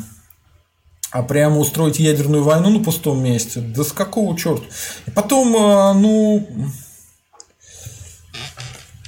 [1.12, 4.66] А прямо устроить ядерную войну на пустом месте, да с какого черта?
[5.08, 6.48] И потом, э, ну,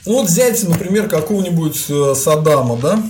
[0.05, 3.03] вот взять, например, какого-нибудь э, Саддама, да,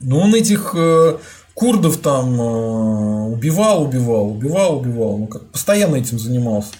[0.00, 1.18] но он этих э,
[1.54, 5.18] курдов там э, убивал, убивал, убивал, убивал.
[5.18, 6.70] Ну, как постоянно этим занимался.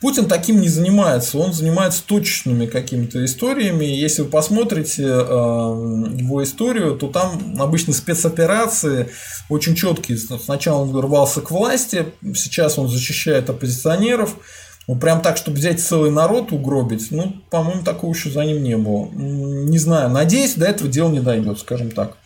[0.00, 3.84] Путин таким не занимается, он занимается точечными какими-то историями.
[3.84, 9.10] Если вы посмотрите э, его историю, то там обычно спецоперации
[9.50, 10.16] очень четкие.
[10.16, 14.36] Сначала он рвался к власти, сейчас он защищает оппозиционеров.
[14.88, 18.76] Ну, прям так, чтобы взять целый народ угробить, ну, по-моему, такого еще за ним не
[18.76, 19.08] было.
[19.12, 22.16] Не знаю, надеюсь, до этого дела не дойдет, скажем так.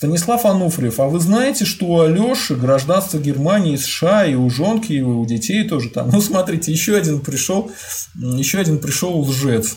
[0.00, 5.02] Станислав Ануфриев, а вы знаете, что у Алёши гражданство Германии США, и у жонки, и
[5.02, 6.08] у детей тоже там.
[6.08, 7.70] Ну, смотрите, еще один пришел,
[8.14, 9.76] еще один пришел лжец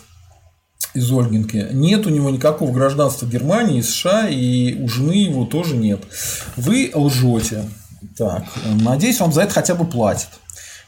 [0.93, 1.67] из Ольгинки.
[1.73, 6.01] Нет у него никакого гражданства Германии, США, и у жены его тоже нет.
[6.55, 7.65] Вы лжете.
[8.17, 8.45] Так,
[8.79, 10.29] надеюсь, вам за это хотя бы платят.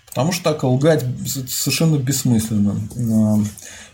[0.07, 1.03] Потому что так лгать
[1.49, 3.45] совершенно бессмысленно.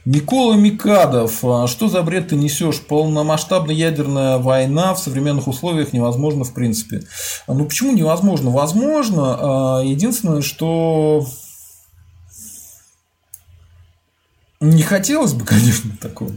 [0.03, 2.81] А, Никола Микадов, а что за бред ты несешь?
[2.81, 7.03] Полномасштабная ядерная война в современных условиях невозможно в принципе.
[7.47, 8.51] Ну почему невозможно?
[8.51, 9.37] Возможно.
[9.39, 11.25] А, единственное, что
[14.61, 16.31] Не хотелось бы, конечно, такого.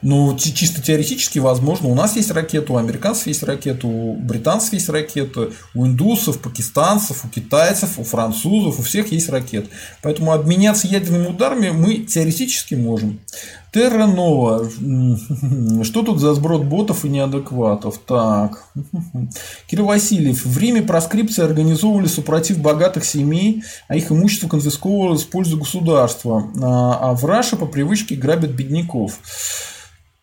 [0.00, 1.88] Но чисто теоретически возможно.
[1.88, 7.22] У нас есть ракеты, у американцев есть ракеты, у британцев есть ракеты, у индусов, пакистанцев,
[7.22, 9.68] у китайцев, у французов, у всех есть ракеты.
[10.02, 13.20] Поэтому обменяться ядерными ударами мы теоретически можем.
[13.72, 14.68] Терра Нова.
[15.84, 17.98] Что тут за сброд ботов и неадекватов?
[17.98, 18.64] Так.
[19.68, 20.44] Кирилл Васильев.
[20.44, 26.50] В Риме проскрипции организовывали супротив богатых семей, а их имущество конфисковывалось в пользу государства.
[26.60, 29.18] А, а в Раше по привычке грабят бедняков.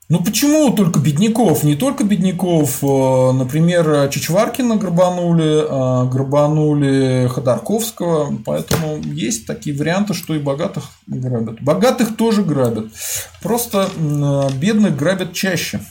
[0.10, 1.66] Ну почему только бедняков?
[1.66, 2.82] Не только бедняков.
[2.82, 8.38] Э, например, Чичваркина грабанули, э, грабанули Ходорковского.
[8.46, 11.62] Поэтому есть такие варианты, что и богатых грабят.
[11.62, 12.86] Богатых тоже грабят.
[13.42, 13.90] Просто
[14.56, 15.82] бедных грабят чаще.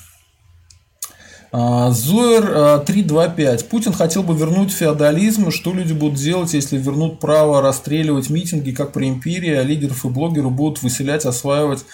[1.53, 3.69] Зоер 325.
[3.69, 5.51] Путин хотел бы вернуть феодализм.
[5.51, 10.09] Что люди будут делать, если вернут право расстреливать митинги, как при империи, а лидеров и
[10.09, 11.85] блогеров будут выселять, осваивать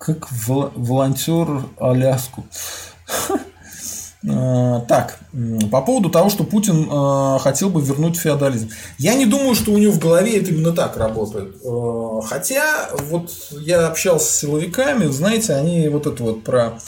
[0.00, 2.44] как волонтер Аляску.
[4.28, 5.18] А, так,
[5.72, 8.68] по поводу того, что Путин а, хотел бы вернуть феодализм.
[8.98, 11.56] Я не думаю, что у него в голове это именно так работает.
[11.64, 16.78] А, хотя, вот я общался с силовиками, знаете, они вот это вот про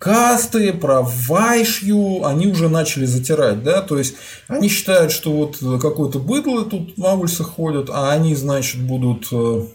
[0.00, 4.16] касты, про вайшью, они уже начали затирать, да, то есть
[4.48, 9.66] они считают, что вот какой-то быдло тут на улицах ходят, а они, значит, будут э,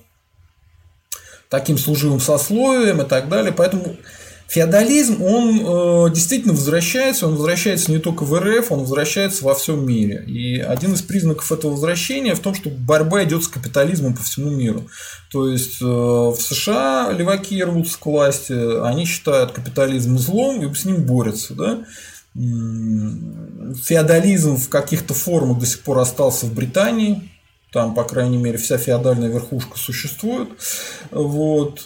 [1.50, 3.54] таким служивым сословием и так далее.
[3.54, 3.98] Поэтому
[4.48, 9.86] феодализм, он э, действительно возвращается, он возвращается не только в РФ, он возвращается во всем
[9.86, 10.24] мире.
[10.26, 14.50] И один из признаков этого возвращения в том, что борьба идет с капитализмом по всему
[14.50, 14.88] миру.
[15.32, 20.86] То есть э, в США леваки рвутся к власти, они считают капитализм злом и с
[20.86, 21.54] ним борются.
[21.54, 21.84] Да?
[23.84, 27.32] Феодализм в каких-то формах до сих пор остался в Британии,
[27.72, 30.48] там, по крайней мере, вся феодальная верхушка существует.
[31.12, 31.84] Вот.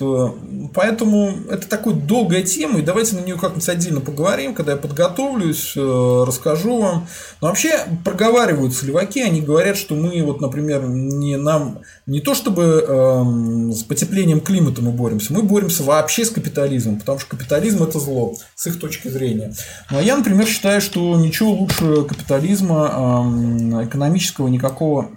[0.75, 5.73] Поэтому это такая долгая тема, и давайте на нее как-нибудь отдельно поговорим, когда я подготовлюсь,
[5.75, 7.07] э, расскажу вам.
[7.41, 12.85] Но вообще проговариваются леваки, они говорят, что мы, вот, например, не нам не то чтобы
[12.87, 17.99] э, с потеплением климата мы боремся, мы боремся вообще с капитализмом, потому что капитализм это
[17.99, 19.53] зло, с их точки зрения.
[19.87, 25.09] А я, например, считаю, что ничего лучше капитализма э, экономического никакого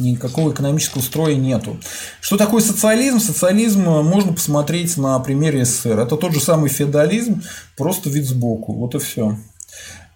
[0.00, 1.78] никакого экономического строя нету.
[2.20, 3.20] Что такое социализм?
[3.20, 5.98] Социализм э, можно посмотреть на примере СССР.
[5.98, 7.42] Это тот же самый феодализм,
[7.76, 8.72] просто вид сбоку.
[8.72, 9.36] Вот и все.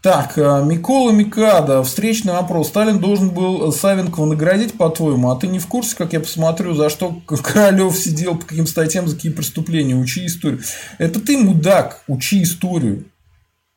[0.04, 2.68] Так, э, Микола Микада, встречный вопрос.
[2.68, 6.90] Сталин должен был Савенкова наградить, по-твоему, а ты не в курсе, как я посмотрю, за
[6.90, 10.60] что Королев сидел, по каким статьям, за какие преступления, учи историю.
[10.98, 13.06] Это ты, мудак, учи историю.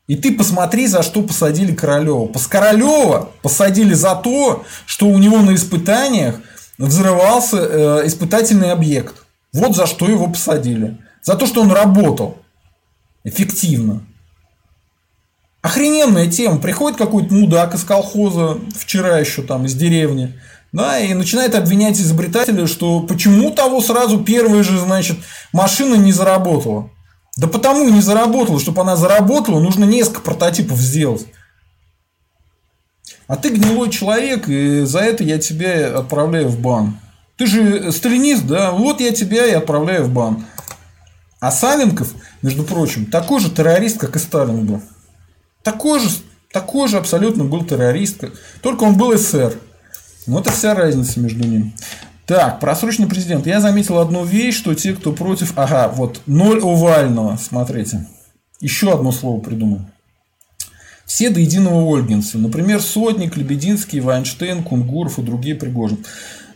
[0.08, 2.32] И ты посмотри, за что посадили Королева.
[2.49, 6.36] Королева посадили за то, что у него на испытаниях
[6.78, 9.16] взрывался э, испытательный объект.
[9.53, 10.97] Вот за что его посадили.
[11.22, 12.38] За то, что он работал
[13.26, 14.01] эффективно.
[15.62, 16.60] Охрененная тема.
[16.60, 20.39] Приходит какой-то мудак из колхоза, вчера еще там из деревни,
[20.72, 25.18] да, и начинает обвинять изобретателя, что почему того сразу первая же, значит,
[25.51, 26.89] машина не заработала.
[27.38, 31.27] Да потому не заработала, чтобы она заработала, нужно несколько прототипов сделать.
[33.27, 36.99] А ты гнилой человек, и за это я тебя отправляю в бан.
[37.38, 38.71] Ты же сталинист, да?
[38.71, 40.45] Вот я тебя и отправляю в бан.
[41.39, 44.81] А Савенков, между прочим, такой же террорист, как и Сталин был.
[45.61, 46.09] Такой же,
[46.51, 48.23] такой же абсолютно был террорист.
[48.61, 49.53] Только он был СССР.
[50.25, 51.75] Вот и вся разница между ними.
[52.28, 53.47] Так, просроченный президент.
[53.47, 55.53] Я заметил одну вещь, что те, кто против...
[55.55, 58.05] Ага, вот, ноль овального, смотрите.
[58.59, 59.80] Еще одно слово придумал.
[61.08, 62.38] Все до единого ольгинцы.
[62.38, 66.05] Например, Сотник, Лебединский, Вайнштейн, Кунгуров и другие Пригожин.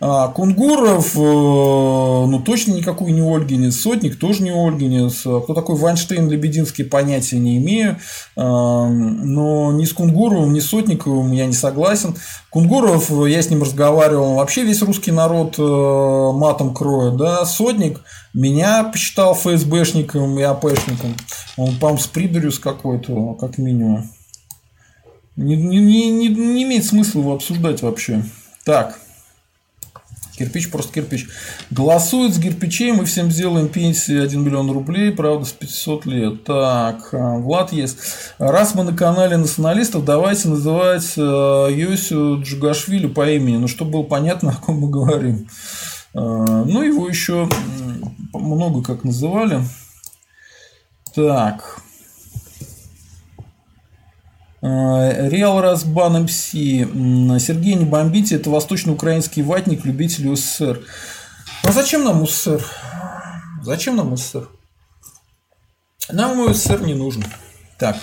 [0.04, 3.78] А Кунгуров, э, ну, точно никакой не Ольгинец.
[3.78, 5.22] Сотник тоже не Ольгинец.
[5.26, 7.98] А кто такой Вайнштейн, Лебединский, понятия не имею.
[8.36, 12.16] А, но ни с Кунгуровым, ни с Сотниковым я не согласен.
[12.50, 17.16] Кунгуров, я с ним разговаривал, вообще весь русский народ э, матом кроет.
[17.16, 17.46] Да?
[17.46, 18.02] Сотник
[18.34, 21.16] меня посчитал ФСБшником и АПшником.
[21.56, 24.10] Он, по-моему, с придурью с какой-то, как минимум.
[25.36, 28.24] Не, не, не, не имеет смысла его обсуждать вообще.
[28.66, 29.00] Так.
[30.38, 31.28] Кирпич просто кирпич.
[31.70, 36.44] Голосует с кирпичей, мы всем сделаем пенсии 1 миллион рублей, правда, с 500 лет.
[36.46, 37.98] Так, а, Влад есть.
[38.40, 44.04] Раз мы на канале националистов, давайте называть э, Йосю Джугашвили по имени, ну, чтобы было
[44.04, 45.48] понятно, о ком мы говорим.
[46.14, 47.48] А, ну, его еще
[48.34, 49.62] много как называли.
[51.14, 51.82] Так.
[54.62, 56.52] Э, Реал Разбан МС.
[56.52, 60.82] Сергей, не бомбите, это восточно-украинский ватник, любитель УССР.
[61.64, 62.64] А зачем нам УССР?
[63.64, 64.48] Зачем нам УССР?
[66.12, 67.24] Нам УССР не нужен.
[67.80, 67.98] Так.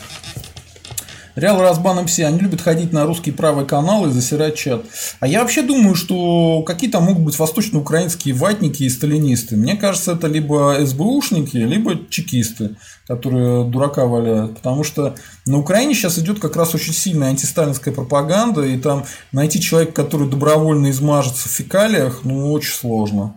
[1.38, 4.84] Реал Разбан МС, они любят ходить на русский правый канал и засирать чат.
[5.20, 9.56] А я вообще думаю, что какие то могут быть восточно-украинские ватники и сталинисты.
[9.56, 12.76] Мне кажется, это либо СБУшники, либо чекисты,
[13.06, 14.56] которые дурака валяют.
[14.56, 15.14] Потому что
[15.46, 20.28] на Украине сейчас идет как раз очень сильная антисталинская пропаганда, и там найти человека, который
[20.28, 23.34] добровольно измажется в фекалиях, ну, очень сложно.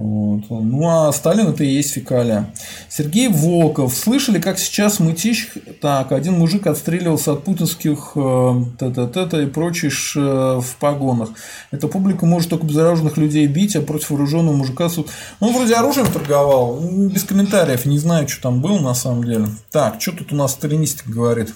[0.00, 0.44] Вот.
[0.48, 2.52] Ну а Сталин это и есть фекалия.
[2.88, 3.94] Сергей Волков.
[3.94, 5.48] Слышали, как сейчас мытищ...
[5.80, 11.30] Так, один мужик отстреливался от путинских э, т-т-т и прочие э, в погонах.
[11.70, 15.08] Эта публика может только безоружных людей бить, а против вооруженного мужика суд.
[15.40, 16.80] Ну, он вроде оружием торговал.
[16.80, 17.84] Без комментариев.
[17.84, 19.48] Не знаю, что там было на самом деле.
[19.70, 21.52] Так, что тут у нас сталинистика говорит?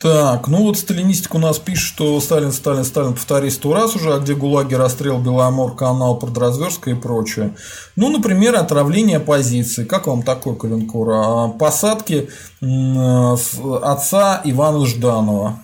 [0.00, 4.14] Так, ну вот сталинистик у нас пишет, что Сталин, Сталин, Сталин повтори сто раз уже,
[4.14, 7.54] а где ГУЛАГи, расстрел, Беломор, канал, продразверстка и прочее.
[7.96, 9.84] Ну, например, отравление оппозиции.
[9.84, 11.10] Как вам такой калинкур?
[11.12, 12.30] А, посадки
[12.62, 15.62] отца Ивана Жданова.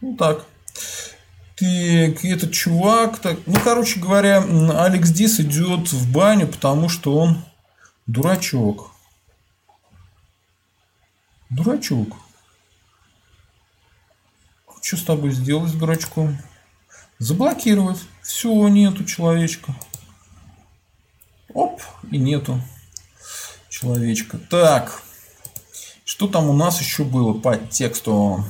[0.00, 0.44] Ну, так.
[1.54, 4.44] Ты, этот чувак, так, ну, короче говоря,
[4.76, 7.44] Алекс Дис идет в баню, потому что он
[8.08, 8.90] дурачок.
[11.48, 12.08] Дурачок.
[14.88, 16.38] Что с тобой сделать с дурачком?
[17.18, 17.98] Заблокировать.
[18.22, 19.76] Все, нету человечка.
[21.52, 22.58] Оп, и нету
[23.68, 24.38] человечка.
[24.38, 25.02] Так,
[26.06, 28.42] что там у нас еще было по тексту?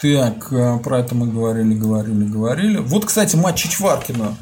[0.00, 2.78] Так, э, про это мы говорили, говорили, говорили.
[2.78, 4.36] Вот, кстати, матч Чичваркина.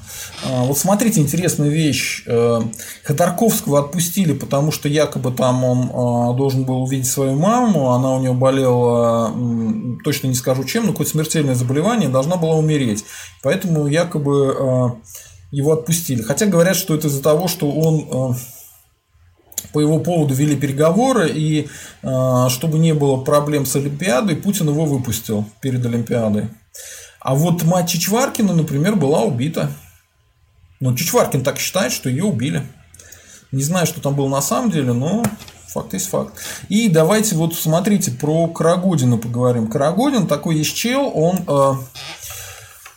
[0.45, 2.25] А, вот смотрите, интересная вещь.
[2.27, 2.61] Э,
[3.05, 7.93] Ходорковского отпустили, потому что якобы там он а, должен был увидеть свою маму.
[7.93, 9.33] Она у него болела,
[10.05, 13.07] точно не скажу чем, но какое-то смертельное заболевание, должна была умереть.
[13.43, 14.99] Поэтому якобы
[15.51, 16.21] его отпустили.
[16.21, 18.37] Хотя говорят, что это из-за того, что он
[19.77, 21.69] по его поводу вели переговоры, и
[22.03, 26.49] э, чтобы не было проблем с Олимпиадой, Путин его выпустил перед Олимпиадой.
[27.21, 29.71] А вот мать Чичваркина, например, была убита.
[30.81, 32.63] Но ну, Чичваркин так считает, что ее убили.
[33.53, 35.23] Не знаю, что там было на самом деле, но
[35.69, 36.33] факт есть факт.
[36.71, 39.69] И давайте вот смотрите про Карагодина поговорим.
[39.69, 41.73] Карагодин такой есть чел, он э,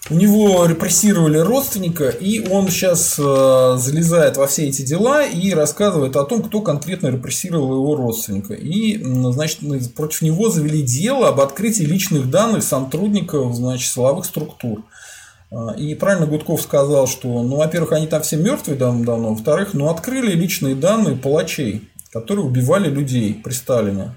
[0.10, 6.16] у него репрессировали родственника, и он сейчас э, залезает во все эти дела и рассказывает
[6.16, 8.56] о том, кто конкретно репрессировал его родственника.
[8.56, 9.60] И, значит,
[9.94, 14.84] против него завели дело об открытии личных данных сотрудников, значит, силовых структур.
[15.52, 19.90] А, и правильно Гудков сказал, что, ну, во-первых, они там все мертвые давно, во-вторых, ну,
[19.90, 24.16] открыли личные данные палачей, которые убивали людей при Сталине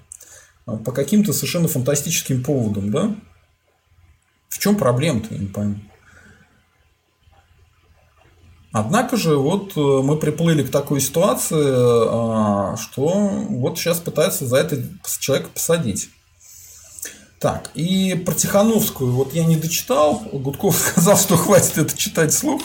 [0.64, 3.14] а, по каким-то совершенно фантастическим поводам, да?
[4.62, 5.74] Чем проблема-то, я не пойму.
[8.70, 13.08] Однако же вот э, мы приплыли к такой ситуации, а, что
[13.48, 14.80] вот сейчас пытаются за это
[15.18, 16.10] человека посадить.
[17.43, 20.22] Так, и про Тихановскую вот я не дочитал.
[20.32, 22.62] Гудков сказал, что хватит это читать слух.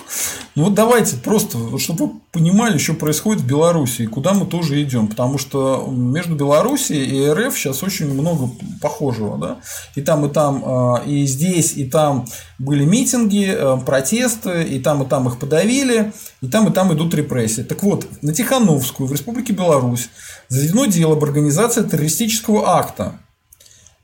[0.53, 4.79] Ну вот давайте просто, чтобы вы понимали, что происходит в Беларуси и куда мы тоже
[4.83, 5.07] идем.
[5.07, 9.39] Потому что между Белоруссией и РФ сейчас очень много похожего.
[9.39, 9.57] Да?
[9.95, 12.27] И там, и там, а, и здесь, и там
[12.59, 17.15] были митинги, а, протесты, и там, и там их подавили, и там, и там идут
[17.15, 17.63] репрессии.
[17.63, 20.09] Так вот, на Тихановскую в Республике Беларусь
[20.49, 23.19] заведено дело об организации террористического акта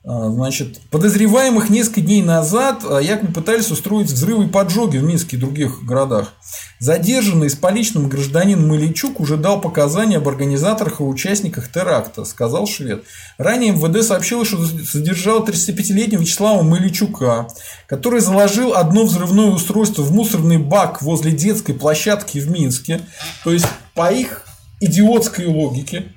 [0.05, 5.39] значит, подозреваемых несколько дней назад а, якобы пытались устроить взрывы и поджоги в Минске и
[5.39, 6.33] других городах.
[6.79, 13.05] Задержанный с поличным гражданин Маличук уже дал показания об организаторах и участниках теракта, сказал швед.
[13.37, 17.47] Ранее МВД сообщило, что задержал 35-летнего Вячеслава Маличука,
[17.87, 22.99] который заложил одно взрывное устройство в мусорный бак возле детской площадки в Минске.
[23.45, 24.45] То есть, по их
[24.81, 26.12] идиотской логике,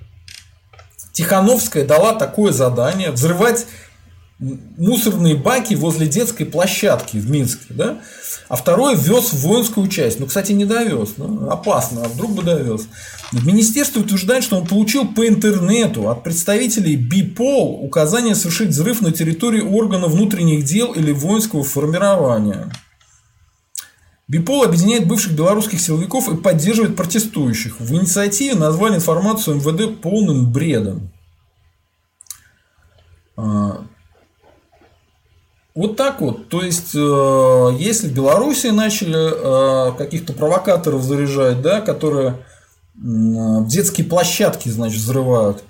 [1.17, 3.65] Тихановская дала такое задание взрывать
[4.39, 8.01] мусорные баки возле детской площадки в Минске, да?
[8.51, 10.21] а второй вез в воинскую часть.
[10.21, 12.83] Ну, кстати, не довез, ну, опасно, а вдруг бы довез.
[13.33, 19.63] Министерство утверждает, что он получил по интернету от представителей БИПОЛ указание совершить взрыв на территории
[19.63, 22.71] органа внутренних дел или воинского формирования.
[24.29, 27.81] БиПол объединяет бывших белорусских силовиков и поддерживает протестующих.
[27.81, 31.13] В инициативе назвали информацию МВД полным бредом.
[33.37, 33.85] А,
[35.77, 36.49] вот так вот.
[36.49, 42.45] То есть, э, если в Беларуси начали э, каких-то провокаторов заряжать, да, которые
[42.95, 45.63] в детские площадки, значит, взрывают,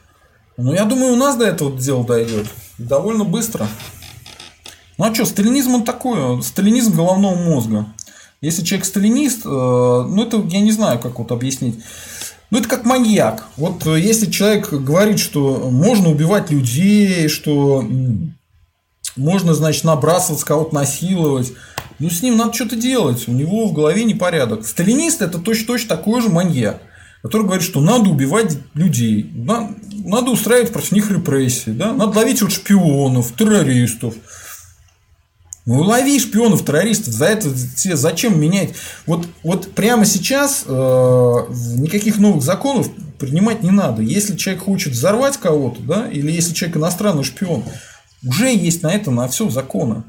[0.56, 2.46] ну, я думаю, у нас до этого дела дойдет.
[2.78, 3.66] Довольно быстро.
[4.96, 7.86] Ну а что, сталинизм он такой, сталинизм головного мозга.
[8.40, 11.76] Если человек сталинист, э, ну это я не знаю, как вот объяснить.
[12.50, 13.44] Ну, это как маньяк.
[13.56, 17.84] Вот э, если человек говорит, что можно убивать людей, что
[19.16, 21.52] можно, значит, набрасываться, кого-то насиловать,
[21.98, 23.26] ну, с ним надо что-то делать.
[23.26, 24.66] У него в голове непорядок.
[24.66, 26.80] Сталинист– это точно-точно такой же маньяк,
[27.22, 31.92] который говорит, что надо убивать людей, надо устраивать против них репрессии, да?
[31.92, 34.14] надо ловить вот шпионов, террористов.
[35.66, 38.70] Ну, лови шпионов, террористов, за это тебе зачем менять?
[39.04, 42.88] Вот, вот прямо сейчас э, никаких новых законов
[43.18, 44.00] принимать не надо.
[44.00, 47.64] Если человек хочет взорвать кого-то, да, или если человек иностранный шпион,
[48.24, 50.04] уже есть на это на все законы.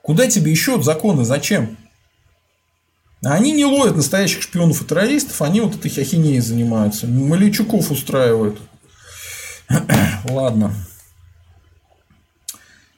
[0.00, 1.24] Куда тебе еще законы?
[1.24, 1.76] Зачем?
[3.24, 7.08] Они не ловят настоящих шпионов и террористов, они вот этой ахинеей занимаются.
[7.08, 8.60] Маличуков устраивают.
[10.30, 10.72] Ладно.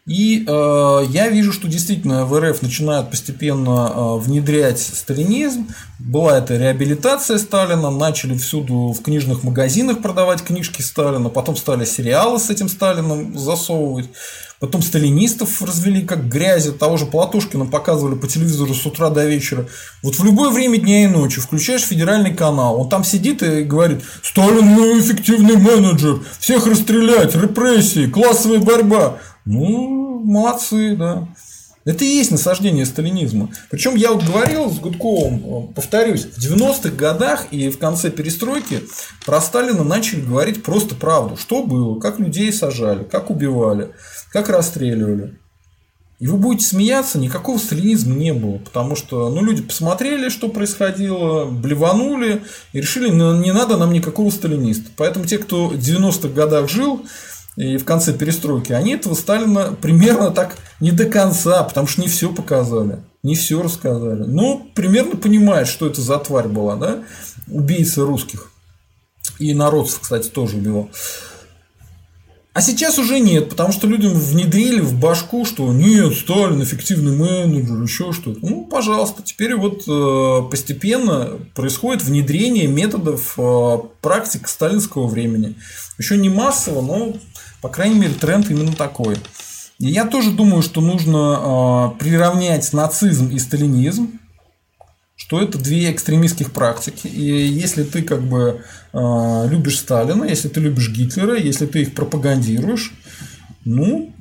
[0.05, 5.69] И э, я вижу, что действительно в РФ начинают постепенно э, внедрять сталинизм.
[6.01, 12.41] Была это реабилитация Сталина, начали всюду в книжных магазинах продавать книжки Сталина, потом стали сериалы
[12.41, 14.11] с этим Сталином засовывать.
[14.63, 19.67] Потом сталинистов развели как грязи, того же Платушкина показывали по телевизору с утра до вечера.
[20.05, 24.05] Вот в любое время дня и ночи включаешь федеральный канал, он там сидит и говорит,
[24.23, 29.19] Сталин ну, эффективный менеджер, всех расстрелять, репрессии, классовая борьба.
[29.45, 31.29] Ну, молодцы, да.
[31.85, 33.51] Это и есть насаждение сталинизма.
[33.69, 38.83] Причем я вот говорил с Гудковым, повторюсь, в 90-х годах и в конце перестройки
[39.27, 41.37] про Сталина начали говорить просто правду.
[41.37, 43.91] Что было, как людей сажали, как убивали,
[44.31, 45.35] как расстреливали.
[46.21, 51.47] И вы будете смеяться, никакого сталинизма не было, потому что ну, люди посмотрели, что происходило,
[51.47, 54.89] блеванули и решили, ну, не надо нам никакого сталиниста.
[54.97, 57.05] Поэтому те, кто в 90-х годах жил
[57.57, 62.09] и в конце перестройки, они этого Сталина примерно так не до конца, потому что не
[62.09, 64.25] все показали, не все рассказали.
[64.25, 67.03] Но примерно понимают, что это за тварь была, да,
[67.49, 68.51] убийца русских.
[69.39, 70.91] И народцев, кстати, тоже убивал.
[72.55, 77.83] А сейчас уже нет, потому что людям внедрили в башку, что нет, Сталин эффективный менеджер,
[77.83, 78.41] еще что-то.
[78.43, 85.55] Ну, пожалуйста, теперь вот э, постепенно происходит внедрение методов э, практик сталинского времени.
[85.97, 87.17] Еще не массово, но,
[87.63, 89.17] по крайней мере, тренд именно такой.
[89.79, 94.19] И я тоже думаю, что нужно э, приравнять нацизм и сталинизм
[95.23, 97.07] что это две экстремистских практики.
[97.07, 101.95] И если ты как бы э, любишь Сталина, если ты любишь Гитлера, если ты их
[101.95, 102.93] пропагандируешь,
[103.65, 104.13] ну,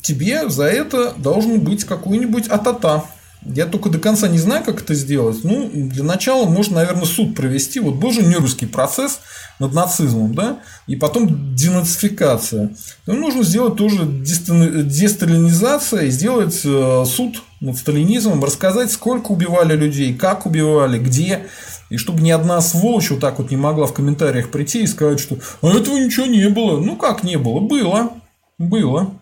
[0.00, 3.04] тебе за это должен быть какой-нибудь атата.
[3.44, 5.42] Я только до конца не знаю, как это сделать.
[5.42, 7.80] Ну, для начала можно, наверное, суд провести.
[7.80, 9.18] Вот был же Нюрнбергский процесс
[9.58, 12.70] над нацизмом, да, и потом денацификация.
[13.06, 20.14] Ну, нужно сделать тоже десталинизация и сделать э, суд над сталинизмом, рассказать, сколько убивали людей,
[20.14, 21.46] как убивали, где.
[21.90, 25.20] И чтобы ни одна сволочь вот так вот не могла в комментариях прийти и сказать,
[25.20, 26.80] что а этого ничего не было.
[26.80, 27.60] Ну, как не было?
[27.60, 28.12] Было.
[28.58, 29.14] Было.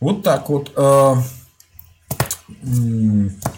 [0.00, 0.72] Вот так вот.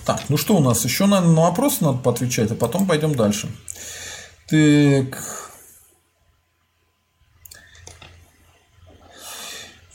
[0.05, 0.85] Так, ну что у нас?
[0.85, 3.49] Еще, наверное, на вопросы надо поотвечать, а потом пойдем дальше.
[4.49, 5.47] Так.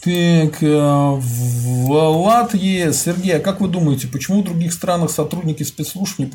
[0.03, 6.17] Так, э, в Латвии, Сергей, а как вы думаете, почему в других странах сотрудники спецслужб
[6.17, 6.31] не,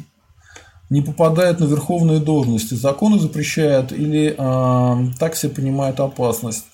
[0.89, 2.75] не попадают на верховные должности?
[2.75, 6.65] Законы запрещают или э, так все понимают опасность?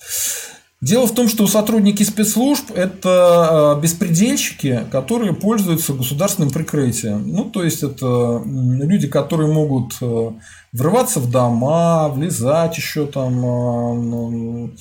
[0.83, 7.25] Дело в том, что сотрудники спецслужб– это э, беспредельщики, которые пользуются государственным прикрытием.
[7.25, 10.31] Ну, то есть, это люди, которые могут э,
[10.73, 14.71] врываться в дома, влезать еще там, э, ну,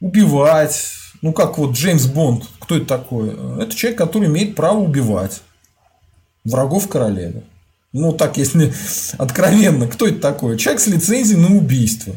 [0.00, 0.78] убивать.
[1.22, 2.44] Ну, как вот Джеймс Бонд.
[2.58, 3.34] Кто это такой?
[3.62, 5.40] Это человек, который имеет право убивать
[6.44, 7.44] врагов королевы.
[7.94, 8.74] Ну, так, если
[9.16, 10.58] откровенно, кто это такой?
[10.58, 12.14] Человек с лицензией на убийство.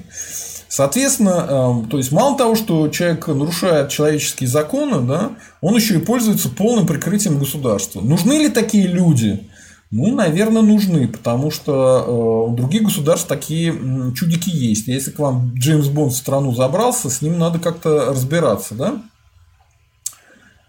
[0.73, 5.99] Соответственно, эм, то есть мало того, что человек нарушает человеческие законы, да, он еще и
[5.99, 8.01] пользуется полным прикрытием государства.
[8.01, 9.47] Нужны ли такие люди?
[9.91, 13.71] Ну, наверное, нужны, потому что э, у других государств такие
[14.15, 14.87] чудики есть.
[14.87, 19.03] Если к вам Джеймс Бонд в страну забрался, с ним надо как-то разбираться, да?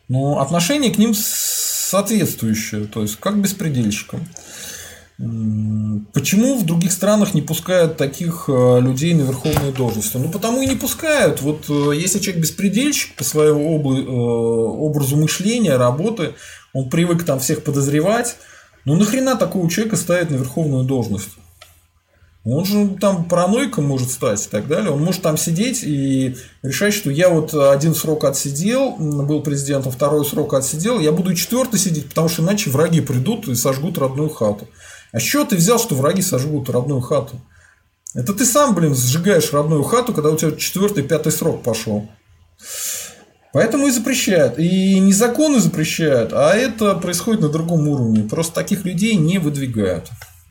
[0.08, 4.28] Но отношение к ним соответствующее, то есть как беспредельщикам.
[5.16, 10.16] Почему в других странах не пускают таких э, людей на верховные должности?
[10.16, 11.40] Ну, потому и не пускают.
[11.40, 16.34] Вот э, если человек беспредельщик по своему э, образу мышления, работы,
[16.72, 18.36] он привык там всех подозревать,
[18.84, 21.30] ну нахрена такого человека ставить на верховную должность?
[22.44, 24.90] Он же там паранойком может стать и так далее.
[24.90, 30.24] Он может там сидеть и решать, что я вот один срок отсидел, был президентом, второй
[30.26, 34.28] срок отсидел, я буду и четвертый сидеть, потому что иначе враги придут и сожгут родную
[34.28, 34.68] хату.
[35.14, 37.40] А с чего ты взял, что враги сожгут родную хату?
[38.14, 42.10] Это ты сам, блин, сжигаешь родную хату, когда у тебя четвертый, пятый срок пошел.
[43.52, 44.58] Поэтому и запрещают.
[44.58, 48.28] И не законы запрещают, а это происходит на другом уровне.
[48.28, 50.10] Просто таких людей не выдвигают.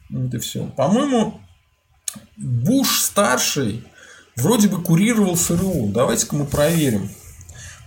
[0.09, 0.68] И все.
[0.78, 1.41] По-моему,
[2.38, 3.84] Буш старший
[4.38, 5.88] вроде бы курировал СРУ.
[5.88, 7.09] Давайте-ка мы проверим.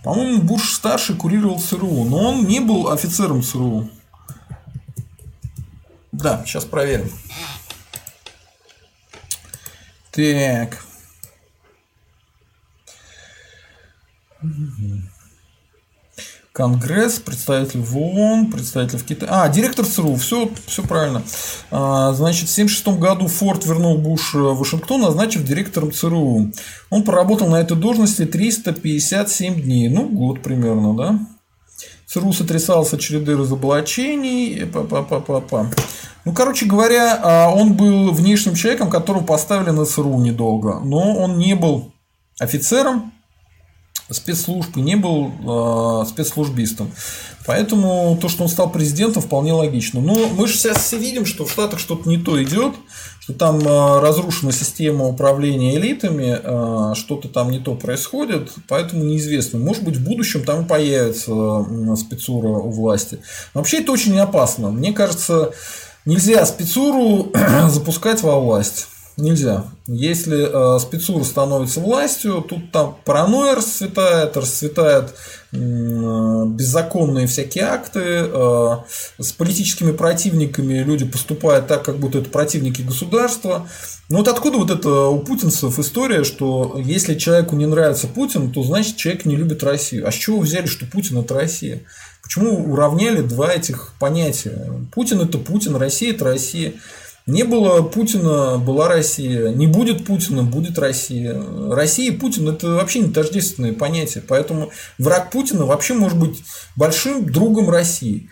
[0.03, 3.89] По-моему, Буш старший курировал СРУ, но он не был офицером СРУ.
[6.17, 7.11] Да, сейчас проверим.
[10.11, 10.83] Так.
[16.53, 19.29] Конгресс, представитель в ООН, представитель в Китае.
[19.31, 21.21] А, директор ЦРУ, все, все правильно.
[21.69, 26.51] А, значит, в 1976 году Форд вернул Буш в Вашингтон, назначив директором ЦРУ.
[26.89, 31.19] Он проработал на этой должности 357 дней, ну, год примерно, да?
[32.07, 34.65] ЦРУ сотрясался чередой разоблачений.
[34.65, 35.65] Па -па -па -па -па.
[36.25, 40.79] Ну, короче говоря, а, он был внешним человеком, которого поставили на ЦРУ недолго.
[40.83, 41.91] Но он не был
[42.39, 43.11] офицером
[44.09, 46.91] спецслужб и не был э, спецслужбистом.
[47.45, 50.01] Поэтому то, что он стал президентом, вполне логично.
[50.01, 52.73] Но мы же сейчас все видим, что в Штатах что-то не то идет,
[53.33, 59.59] там э, разрушена система управления элитами, э, что-то там не то происходит, поэтому неизвестно.
[59.59, 61.65] Может быть, в будущем там появится
[61.97, 63.19] спецура у власти.
[63.53, 64.69] Но вообще это очень опасно.
[64.69, 65.51] Мне кажется,
[66.05, 67.31] нельзя спецуру
[67.69, 68.87] запускать во власть.
[69.17, 69.65] Нельзя.
[69.87, 75.15] Если э, спецур становится властью, тут там паранойя расцветает, расцветает
[75.51, 75.57] э,
[76.45, 78.77] беззаконные всякие акты, э,
[79.17, 83.67] с политическими противниками люди поступают так, как будто это противники государства.
[84.07, 88.61] Ну вот откуда вот это у путинцев история, что если человеку не нравится Путин, то
[88.61, 90.07] значит человек не любит Россию.
[90.07, 91.81] А с чего взяли, что Путин это Россия?
[92.21, 94.71] Почему уравняли два этих понятия?
[94.93, 96.73] Путин это Путин, Россия это Россия.
[97.27, 99.49] Не было Путина, была Россия.
[99.49, 101.37] Не будет Путина, будет Россия.
[101.69, 104.23] Россия и Путин– это вообще не тождественные понятия.
[104.25, 106.41] Поэтому враг Путина вообще может быть
[106.77, 108.29] большим другом России.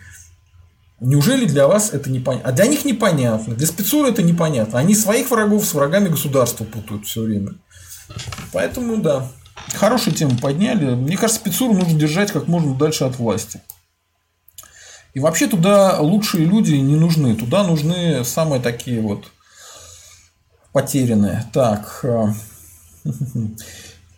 [0.98, 2.48] Неужели для вас это непонятно?
[2.48, 3.54] А для них непонятно.
[3.54, 4.78] Для спецуры это непонятно.
[4.78, 7.52] Они своих врагов с врагами государства путают все время.
[8.52, 9.28] Поэтому да.
[9.74, 10.94] Хорошую тему подняли.
[10.94, 13.60] Мне кажется, спецуру нужно держать как можно дальше от власти.
[15.16, 17.34] И вообще туда лучшие люди не нужны.
[17.34, 19.24] Туда нужны самые такие вот
[20.74, 21.42] потерянные.
[21.54, 22.00] Так.
[22.02, 22.26] Э,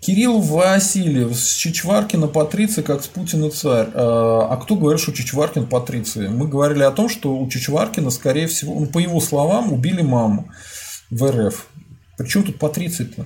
[0.00, 3.86] Кирилл Васильев с Чичваркина Патриция как с Путина царь.
[3.86, 6.30] Э, а кто говорит, что Чичваркин Патриция?
[6.30, 10.48] Мы говорили о том, что у Чичваркина, скорее всего, ну, по его словам, убили маму
[11.10, 11.68] в РФ.
[12.16, 13.24] Причем тут Патриция-то?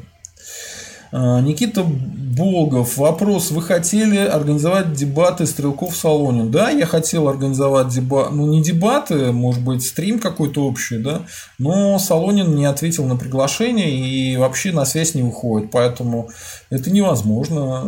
[1.12, 2.96] А, Никита Болгов.
[2.96, 3.50] Вопрос.
[3.50, 6.50] Вы хотели организовать дебаты Стрелков Солонин?
[6.50, 8.34] Да, я хотел организовать дебаты.
[8.34, 11.22] Ну, не дебаты, может быть, стрим какой-то общий, да.
[11.58, 15.70] Но Солонин не ответил на приглашение и вообще на связь не выходит.
[15.70, 16.30] Поэтому
[16.70, 17.82] это невозможно.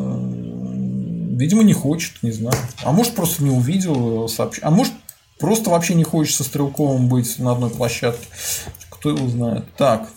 [1.37, 2.57] Видимо, не хочет, не знаю.
[2.85, 4.69] А может, просто не увидел сообщение.
[4.69, 4.93] А может,
[5.41, 8.27] просто вообще не хочет со Стрелковым быть на одной площадке.
[8.91, 9.65] Кто его знает.
[9.79, 10.11] Так.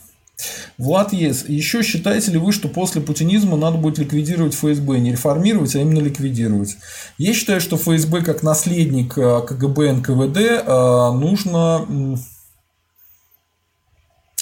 [0.77, 5.75] Влад Ес, еще считаете ли вы, что после путинизма надо будет ликвидировать ФСБ, не реформировать,
[5.75, 6.77] а именно ликвидировать?
[7.17, 12.17] Я считаю, что ФСБ как наследник э, КГБ, НКВД э, нужно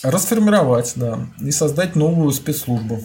[0.04, 3.00] расформировать, да, и создать новую спецслужбу.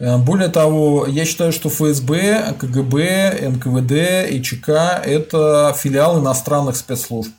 [0.00, 7.32] Э, более того, я считаю, что ФСБ, КГБ, НКВД и ЧК– это филиал иностранных спецслужб.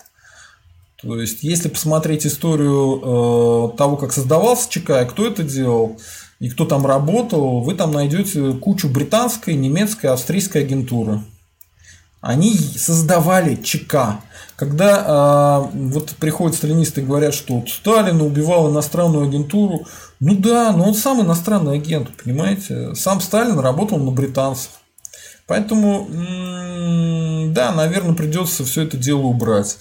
[1.01, 5.99] То есть, если посмотреть историю э, того, как создавался ЧК, кто это делал
[6.39, 11.21] и кто там работал, вы там найдете кучу британской, немецкой, австрийской агентуры.
[12.19, 14.21] Они создавали ЧК.
[14.55, 19.87] Когда э, вот приходят сталинисты и говорят, что вот Сталин убивал иностранную агентуру,
[20.19, 22.93] ну да, но он сам иностранный агент, понимаете?
[22.93, 24.69] Сам Сталин работал на британцев.
[25.47, 26.07] Поэтому,
[27.53, 29.77] да, наверное, придется все это дело убрать.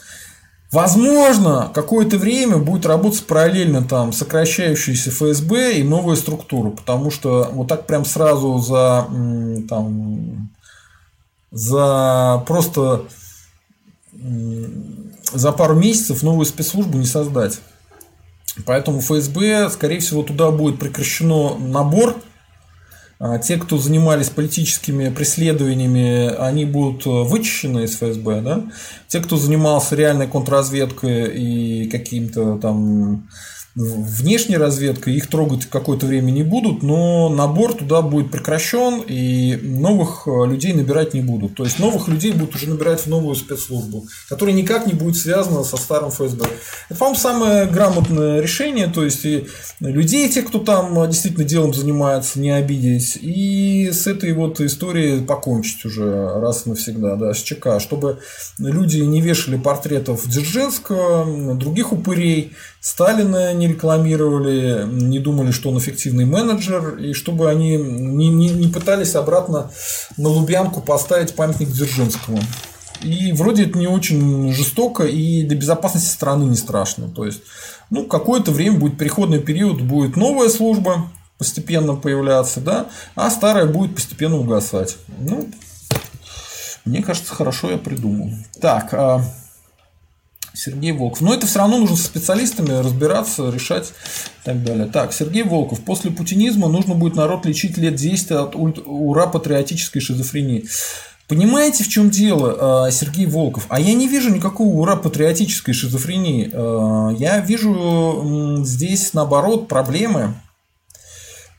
[0.73, 7.66] Возможно, какое-то время будет работать параллельно там сокращающаяся ФСБ и новая структура, потому что вот
[7.66, 9.09] так прям сразу за,
[9.68, 10.51] там,
[11.51, 13.05] за просто
[15.33, 17.61] за пару месяцев новую спецслужбу не создать.
[18.64, 22.16] Поэтому ФСБ, скорее всего, туда будет прекращено набор
[23.43, 28.64] те, кто занимались политическими преследованиями, они будут э, вычищены из ФСБ, да?
[29.09, 33.29] Те, кто занимался реальной контрразведкой и каким-то там
[33.75, 40.27] внешней разведкой, их трогать какое-то время не будут, но набор туда будет прекращен и новых
[40.27, 41.55] э, людей набирать не будут.
[41.55, 45.62] То есть новых людей будут уже набирать в новую спецслужбу, которая никак не будет связана
[45.62, 46.47] со старым ФСБ.
[46.89, 49.47] Это, по-моему, самое грамотное решение, то есть и
[49.79, 55.85] людей, те, кто там действительно делом занимается, не обидеть, и с этой вот историей покончить
[55.85, 58.18] уже раз и навсегда, да, с ЧК, чтобы
[58.59, 66.24] люди не вешали портретов Дзержинского, других упырей, Сталина не рекламировали, не думали, что он эффективный
[66.24, 69.70] менеджер, и чтобы они не, не, не пытались обратно
[70.16, 72.41] на Лубянку поставить памятник Дзержинскому.
[73.03, 77.09] И вроде это не очень жестоко, и для безопасности страны не страшно.
[77.09, 77.43] То есть,
[77.91, 83.95] ну, какое-то время будет переходный период, будет новая служба постепенно появляться, да, а старая будет
[83.95, 84.97] постепенно угасать.
[85.18, 85.49] Ну,
[86.85, 88.31] мне кажется, хорошо я придумал.
[88.61, 89.22] Так, а
[90.55, 91.21] Сергей Волков.
[91.21, 93.89] Но это все равно нужно со специалистами разбираться, решать
[94.43, 94.87] и так далее.
[94.87, 95.81] Так, Сергей Волков.
[95.81, 100.67] После путинизма нужно будет народ лечить лет 10 от ура-патриотической шизофрении.
[101.31, 103.67] Понимаете, в чем дело, а, Сергей Волков?
[103.69, 106.51] А я не вижу никакого ура-патриотической шизофрении.
[106.53, 110.35] А, я вижу здесь, наоборот, проблемы.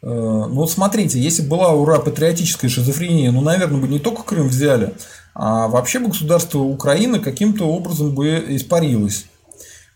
[0.04, 4.94] А, ну смотрите, если была ура-патриотическая шизофрения, ну, наверное, бы не только Крым взяли,
[5.34, 9.26] а вообще бы государство Украины каким-то образом бы испарилось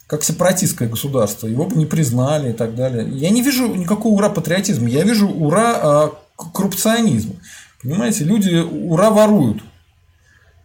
[0.08, 3.08] как сепаратистское государство, его бы не признали и так далее.
[3.10, 7.36] Я не вижу никакого ура патриотизма, я вижу ура а, коррупционизма.
[7.82, 9.64] Понимаете, люди ура воруют.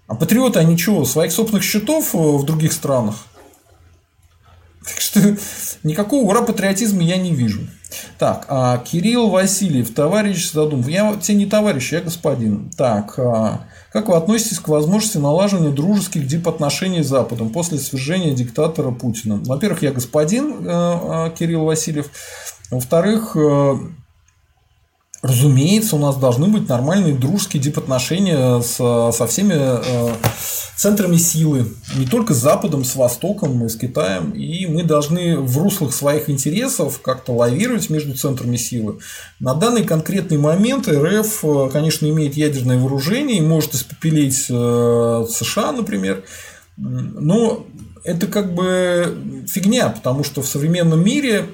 [0.06, 3.16] А патриоты, они чего, своих собственных счетов э, в других странах?
[4.82, 5.36] Так что
[5.82, 7.60] никакого ура патриотизма я не вижу.
[8.18, 10.88] Так, а Кирилл Васильев, товарищ Задумов.
[10.88, 12.70] Я тебе не товарищ, я господин.
[12.70, 18.92] Так, а, как вы относитесь к возможности налаживания дружеских дипотношений с Западом после свержения диктатора
[18.92, 19.40] Путина?
[19.44, 22.08] Во-первых, я господин э, э, Кирилл Васильев.
[22.70, 23.76] Во-вторых, э,
[25.22, 30.14] Разумеется, у нас должны быть нормальные дружеские дипотношения с, со всеми э,
[30.76, 34.30] центрами силы, не только с Западом, с Востоком, и с Китаем.
[34.30, 39.00] И мы должны в руслах своих интересов как-то лавировать между центрами силы.
[39.40, 45.72] На данный конкретный момент РФ, э, конечно, имеет ядерное вооружение и может испепелить э, США,
[45.72, 46.24] например.
[46.78, 47.66] Но
[48.04, 51.46] это как бы фигня, потому что в современном мире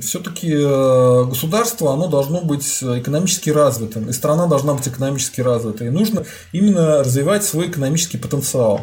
[0.00, 5.88] все-таки э, государство оно должно быть экономически развитым, и страна должна быть экономически развитой.
[5.88, 8.80] И нужно именно развивать свой экономический потенциал.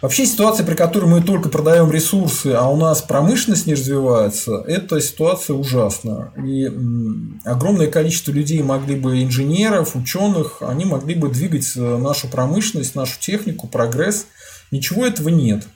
[0.00, 5.00] Вообще ситуация, при которой мы только продаем ресурсы, а у нас промышленность не развивается, эта
[5.00, 6.32] ситуация ужасна.
[6.36, 6.70] И
[7.44, 13.18] огромное количество людей могли бы, инженеров, ученых, они могли бы двигать э, нашу промышленность, нашу
[13.18, 14.26] технику, прогресс.
[14.70, 15.66] Ничего этого нет.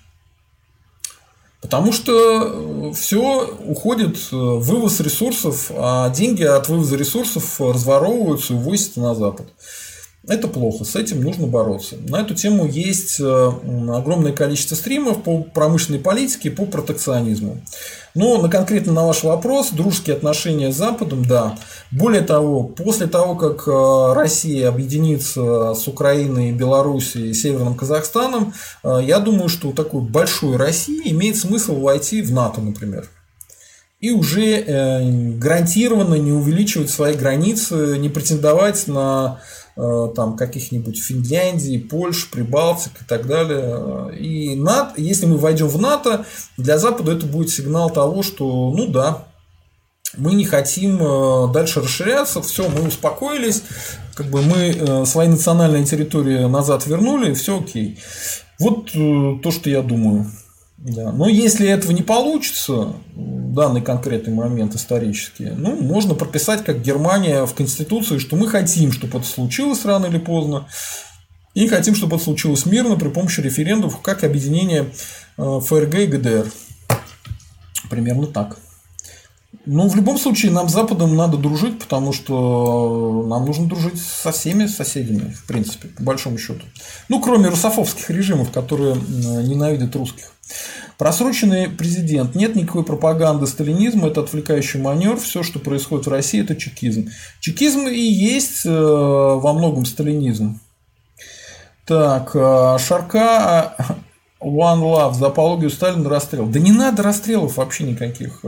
[1.62, 8.56] Потому что э, все уходит э, вывоз ресурсов, а деньги от вывоза ресурсов разворовываются и
[8.56, 9.46] увозятся на Запад.
[10.28, 11.96] Это плохо, с этим нужно бороться.
[12.06, 13.52] На эту тему есть э,
[13.92, 17.60] огромное количество стримов по промышленной политике и по протекционизму.
[18.14, 21.58] Но на конкретно на ваш вопрос, дружеские отношения с Западом, да.
[21.90, 28.54] Более того, после того, как э, Россия объединится с Украиной, Белоруссией и Северным Казахстаном,
[28.84, 33.08] э, я думаю, что у такой большой России имеет смысл войти в НАТО, например
[34.00, 39.38] и уже гарантированно не увеличивать свои границы, не претендовать на
[39.74, 44.16] там каких-нибудь Финляндии, Польши, Прибалтик и так далее.
[44.18, 48.86] И НАТО, если мы войдем в НАТО, для Запада это будет сигнал того, что ну
[48.88, 49.26] да,
[50.16, 53.62] мы не хотим э, дальше расширяться, все, мы успокоились,
[54.14, 57.98] как бы мы э, свои национальные территории назад вернули, все окей.
[58.58, 60.30] Вот то, что я думаю.
[60.82, 61.12] Да.
[61.12, 67.46] Но если этого не получится, в данный конкретный момент исторический, ну, можно прописать, как Германия
[67.46, 70.66] в Конституции, что мы хотим, чтобы это случилось рано или поздно,
[71.54, 74.86] и хотим, чтобы это случилось мирно при помощи референдумов, как объединение
[75.38, 76.50] э, ФРГ и ГДР.
[77.88, 78.56] Примерно так.
[79.64, 84.32] Ну, в любом случае, нам с Западом надо дружить, потому что нам нужно дружить со
[84.32, 86.62] всеми соседями, в принципе, по большому счету.
[87.08, 90.32] Ну, кроме русофобских режимов, которые ненавидят русских.
[90.98, 92.34] Просроченный президент.
[92.34, 95.16] Нет никакой пропаганды сталинизма, это отвлекающий манер.
[95.16, 97.10] Все, что происходит в России, это чекизм.
[97.40, 100.60] Чекизм и есть э, во многом сталинизм.
[101.86, 103.82] Так, э, Шарка э,
[104.40, 106.46] One Love за апологию Сталина расстрел.
[106.46, 108.44] Да не надо расстрелов вообще никаких.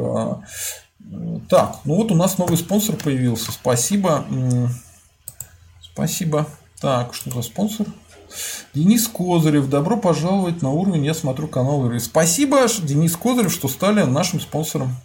[1.48, 3.52] Так, ну вот у нас новый спонсор появился.
[3.52, 4.24] Спасибо.
[5.82, 6.46] Спасибо.
[6.80, 7.86] Так, что за спонсор?
[8.74, 12.00] Денис Козырев, добро пожаловать на уровень, я смотрю канал РИ.
[12.00, 14.96] Спасибо, Денис Козырев, что стали нашим спонсором.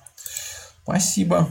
[0.84, 1.50] Спасибо.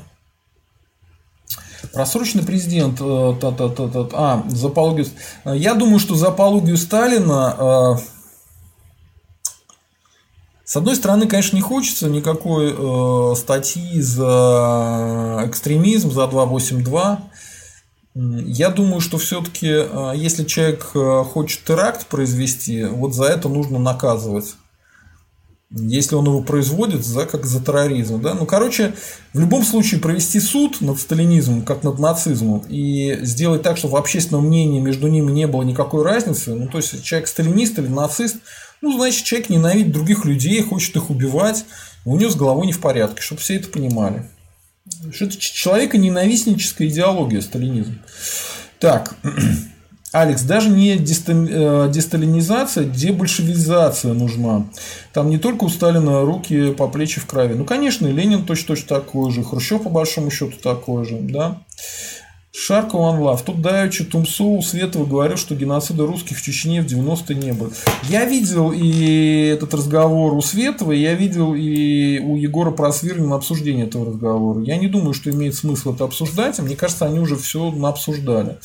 [1.93, 5.07] Просроченный президент, э, та -та -та -та, а, за апологию,
[5.45, 7.97] я думаю, что за апологию Сталина, э,
[10.69, 17.23] с одной стороны, конечно, не хочется никакой э, статьи за экстремизм, за 282,
[18.15, 23.79] я думаю, что все-таки, э, если человек э, хочет теракт произвести, вот за это нужно
[23.79, 24.57] наказывать.
[25.71, 28.21] Если он его производит, за, как за терроризм.
[28.21, 28.35] Да?
[28.35, 28.93] Ну, короче,
[29.33, 33.97] в любом случае провести суд над сталинизмом, как над нацизмом, и сделать так, чтобы в
[33.97, 38.37] общественном мнении между ними не было никакой разницы, ну, то есть, человек сталинист или нацист,
[38.81, 41.65] ну, значит, человек ненавидит других людей, хочет их убивать,
[42.05, 44.25] у него с головой не в порядке, чтобы все это понимали.
[45.13, 47.99] Что это человека-ненавистническая идеология, сталинизм.
[48.79, 49.17] Так,
[50.13, 54.67] Алекс, даже не э, десталинизация, дебольшевизация нужна.
[55.13, 57.55] Там не только у Сталина руки по плечи в крови.
[57.55, 61.19] Ну, конечно, Ленин точно-точно такой же, Хрущев, по большому счету, такой же.
[61.21, 61.63] Да?
[62.69, 63.43] One Love.
[63.47, 67.71] Тут давеча Тумсу Светова говорил, что геноцида русских в Чечне в 90-е не было.
[68.09, 74.07] Я видел и этот разговор у Светова, я видел и у Егора Просвирнина обсуждение этого
[74.07, 74.63] разговора.
[74.63, 76.59] Я не думаю, что имеет смысл это обсуждать.
[76.59, 78.59] Мне кажется, они уже все обсуждали.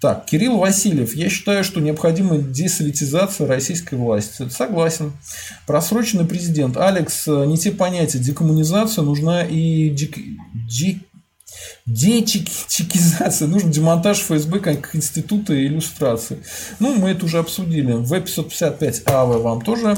[0.00, 1.14] Так, Кирилл Васильев.
[1.14, 4.48] Я считаю, что необходима десоветизация российской власти.
[4.48, 5.12] Согласен.
[5.66, 6.78] Просроченный президент.
[6.78, 8.18] Алекс, не те понятия.
[8.18, 10.16] Декоммунизация нужна и дек...
[10.54, 10.98] дек
[11.86, 13.48] Дечекизация.
[13.48, 16.42] Нужен демонтаж ФСБ как института и иллюстрации.
[16.78, 17.92] Ну, мы это уже обсудили.
[17.92, 19.96] В-555 АВ вам тоже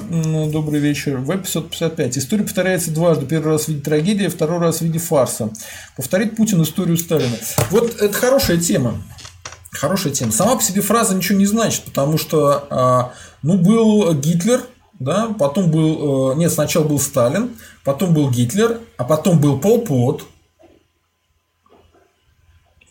[0.51, 1.19] добрый вечер.
[1.19, 2.19] В-555.
[2.19, 3.27] История повторяется дважды.
[3.27, 5.51] Первый раз в виде трагедии, второй раз в виде фарса.
[5.97, 7.37] Повторит Путин историю Сталина.
[7.71, 9.03] Вот это хорошая тема.
[9.71, 10.33] Хорошая тема.
[10.33, 14.63] Сама по себе фраза ничего не значит, потому что а, ну, был Гитлер,
[14.99, 19.81] да, потом был, э, нет, сначала был Сталин, потом был Гитлер, а потом был Пол
[19.81, 20.25] Пот,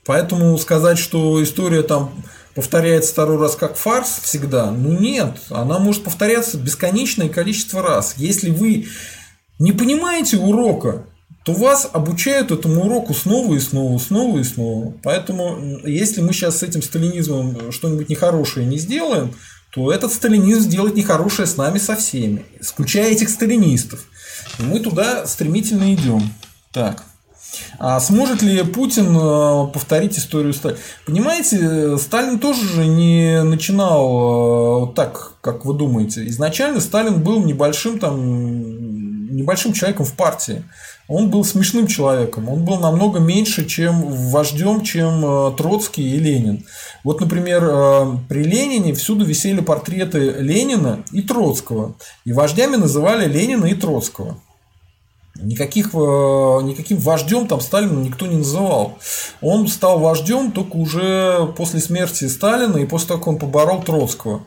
[0.06, 2.24] Поэтому сказать, что история там
[2.56, 8.16] повторяется второй раз как фарс всегда, ну нет, она может повторяться бесконечное количество раз.
[8.18, 8.88] Если вы
[9.60, 11.06] не понимаете урока,
[11.44, 14.94] то вас обучают этому уроку снова и снова, снова и снова.
[15.02, 19.34] Поэтому, если мы сейчас с этим сталинизмом что-нибудь нехорошее не сделаем,
[19.72, 24.06] то этот сталинизм сделает нехорошее с нами со всеми, включая этих сталинистов.
[24.60, 26.22] И мы туда стремительно идем.
[26.72, 27.04] Так.
[27.80, 30.80] А сможет ли Путин э, повторить историю Сталина?
[31.06, 36.28] Понимаете, Сталин тоже же не начинал э, так, как вы думаете.
[36.28, 40.64] Изначально Сталин был небольшим там небольшим человеком в партии.
[41.08, 42.48] Он был смешным человеком.
[42.50, 46.66] Он был намного меньше, чем вождем, чем э, Троцкий и Ленин.
[47.04, 47.62] Вот, например,
[48.30, 51.96] при Ленине всюду висели портреты Ленина и Троцкого.
[52.26, 54.38] И вождями называли Ленина и Троцкого.
[55.36, 55.98] Никаких, э,
[56.64, 59.00] никаким вождем там Сталина никто не называл.
[59.42, 64.44] Он стал вождем только уже после смерти Сталина и после того, как он поборол Троцкого.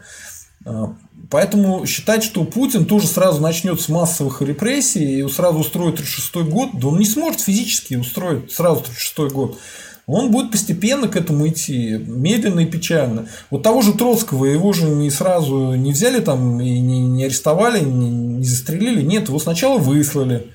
[0.67, 0.89] Э,
[1.31, 6.71] поэтому считать, что Путин тоже сразу начнет с массовых репрессий и сразу устроит 36 год,
[6.75, 9.59] да он не сможет физически устроить сразу 36 год.
[10.07, 13.27] Он будет постепенно к этому идти, медленно и печально.
[13.51, 17.81] Вот того же Троцкого, его же не сразу не взяли там и не, не арестовали,
[17.81, 19.01] не, не застрелили.
[19.01, 20.51] Нет, его сначала выслали.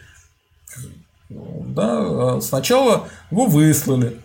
[1.73, 2.37] Да?
[2.37, 4.17] А сначала его выслали,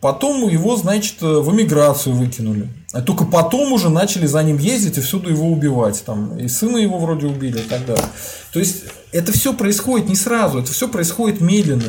[0.00, 2.68] потом его, значит, в эмиграцию выкинули.
[2.92, 6.02] А только потом уже начали за ним ездить и всюду его убивать.
[6.04, 8.04] Там, и сына его вроде убили и так далее.
[8.52, 11.84] То есть это все происходит не сразу, это все происходит медленно.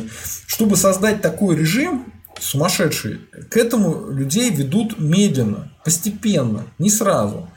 [0.45, 7.49] Чтобы создать такой режим, сумасшедший, к этому людей ведут медленно, постепенно, не сразу.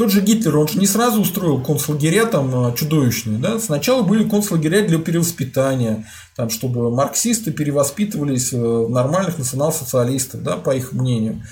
[0.00, 3.38] Тот же Гитлер, он же не сразу устроил концлагеря там а, чудовищные.
[3.38, 3.58] Да?
[3.58, 10.92] Сначала были концлагеря для перевоспитания, там, чтобы марксисты перевоспитывались в нормальных национал-социалистов, да, по их
[10.92, 11.42] мнению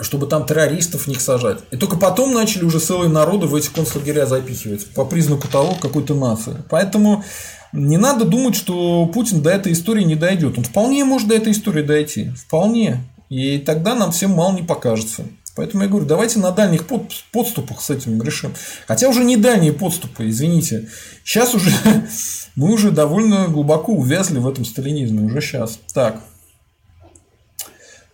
[0.00, 1.60] чтобы там террористов в них сажать.
[1.70, 6.14] И только потом начали уже целые народы в эти концлагеря запихивать по признаку того какой-то
[6.14, 6.62] нации.
[6.68, 7.24] Поэтому
[7.72, 10.58] не надо думать, что Путин до этой истории не дойдет.
[10.58, 12.30] Он вполне может до этой истории дойти.
[12.36, 13.02] Вполне.
[13.28, 15.24] И тогда нам всем мало не покажется.
[15.58, 16.86] Поэтому я говорю, давайте на дальних
[17.32, 18.54] подступах с этим решим.
[18.86, 20.88] Хотя уже не дальние подступы, извините.
[21.24, 21.72] Сейчас уже
[22.54, 25.26] мы уже довольно глубоко увязли в этом сталинизме.
[25.26, 25.80] Уже сейчас.
[25.92, 26.20] Так.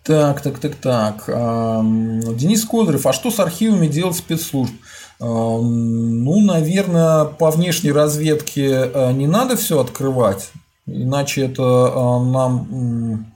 [0.05, 1.25] Так, так, так, так.
[1.27, 4.73] Денис Козырев, а что с архивами делать спецслужб?
[5.21, 10.51] Ну, наверное, по внешней разведке э, не надо все открывать,
[10.87, 13.34] иначе это э, нам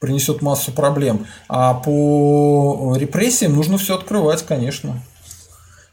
[0.00, 1.26] принесет массу проблем.
[1.48, 5.00] А по репрессиям нужно все открывать, конечно.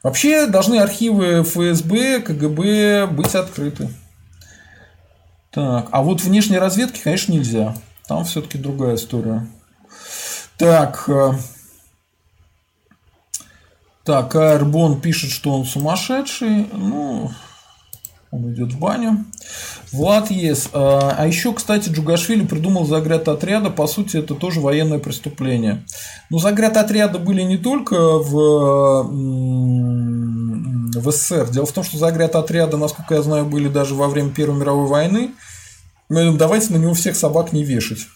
[0.02, 3.90] Вообще должны архивы ФСБ, КГБ быть открыты.
[5.52, 7.76] Так, а вот внешней разведки, конечно, нельзя.
[8.08, 9.48] Там все-таки другая история.
[10.58, 11.04] Так.
[11.08, 11.34] Э,
[14.04, 16.70] так, Аэрбон пишет, что он сумасшедший.
[16.72, 17.32] Ну,
[18.32, 19.26] он идет в баню.
[19.92, 20.70] Влад Ес.
[20.74, 23.70] А, а еще, кстати, Джугашвили придумал загряд отряда.
[23.70, 25.86] По сути, это тоже военное преступление.
[26.30, 29.04] Но загряд отряда были не только в,
[30.94, 31.50] в СССР.
[31.52, 34.88] Дело в том, что загряд отряда, насколько я знаю, были даже во время Первой мировой
[34.88, 35.32] войны.
[36.10, 38.08] Давайте на него всех собак не вешать.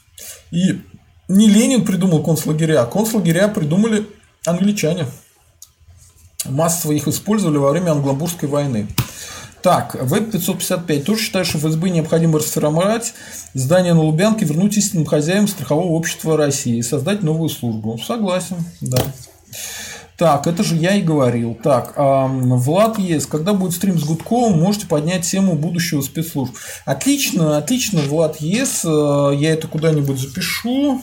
[0.51, 0.81] И
[1.29, 4.05] не Ленин придумал концлагеря, а концлагеря придумали
[4.45, 5.05] англичане.
[6.45, 8.87] Массово их использовали во время Англобурской войны.
[9.61, 13.13] Так, Веб-555 тоже считает, что ФСБ необходимо расформировать
[13.53, 17.99] здание на Лубянке, вернуть истинным хозяевам страхового общества России и создать новую службу.
[17.99, 18.97] Согласен, да.
[20.21, 21.55] Так, это же я и говорил.
[21.55, 23.25] Так, Влад есть.
[23.25, 26.53] Когда будет стрим с Гудковым, можете поднять тему будущего спецслужб.
[26.85, 28.81] Отлично, отлично, Влад есть.
[28.85, 31.01] Э, я это куда-нибудь запишу.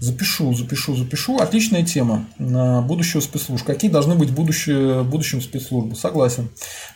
[0.00, 1.36] Запишу, запишу, запишу.
[1.36, 3.66] Отличная тема на будущего спецслужб.
[3.66, 5.94] Какие должны быть будущее, будущим спецслужбы?
[5.94, 6.48] Согласен.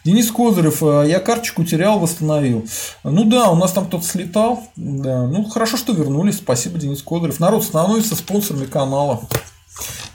[0.07, 2.67] Денис Козырев, э, я карточку терял, восстановил.
[3.03, 4.63] Ну да, у нас там кто-то слетал.
[4.77, 5.27] Да.
[5.27, 6.39] Ну хорошо, что вернулись.
[6.39, 7.41] Спасибо, Денис Козырев.
[7.41, 9.29] Народ становится спонсорами канала.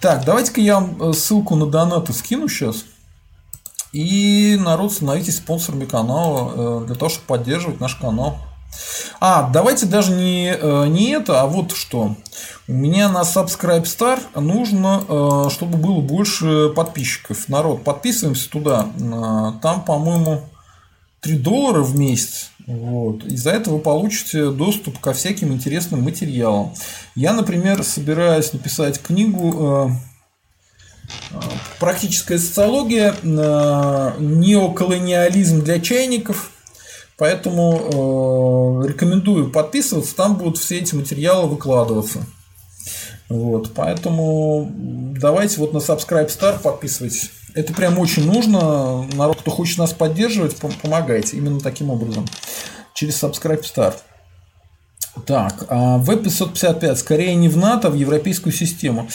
[0.02, 2.86] Так, давайте-ка я вам э, ссылку на донаты скину сейчас.
[3.92, 8.40] И народ становитесь спонсорами канала э, для того, чтобы поддерживать наш канал.
[9.22, 12.16] А, давайте даже не, э, не это, а вот что.
[12.68, 17.48] У меня на Subscribe Star нужно, э, чтобы было больше подписчиков.
[17.50, 18.88] Народ, подписываемся туда.
[18.98, 20.44] Э, там, по-моему,
[21.22, 22.52] 3 доллара в месяц.
[22.66, 23.26] Вот.
[23.26, 26.74] И за это вы получите доступ ко всяким интересным материалам.
[27.16, 29.92] Я, например, собираюсь написать книгу
[31.80, 33.16] «Практическая социология.
[33.24, 36.52] Неоколониализм для чайников».
[37.20, 42.20] Поэтому э, рекомендую подписываться, там будут все эти материалы выкладываться.
[43.28, 47.30] Вот, поэтому давайте вот на Subscribe Star подписывайтесь.
[47.54, 49.04] Это прям очень нужно.
[49.14, 52.26] Народ, кто хочет нас поддерживать, помогайте именно таким образом.
[52.94, 53.94] Через Subscribe Star.
[55.26, 59.08] Так, а В-555 скорее не в НАТО, а в европейскую систему.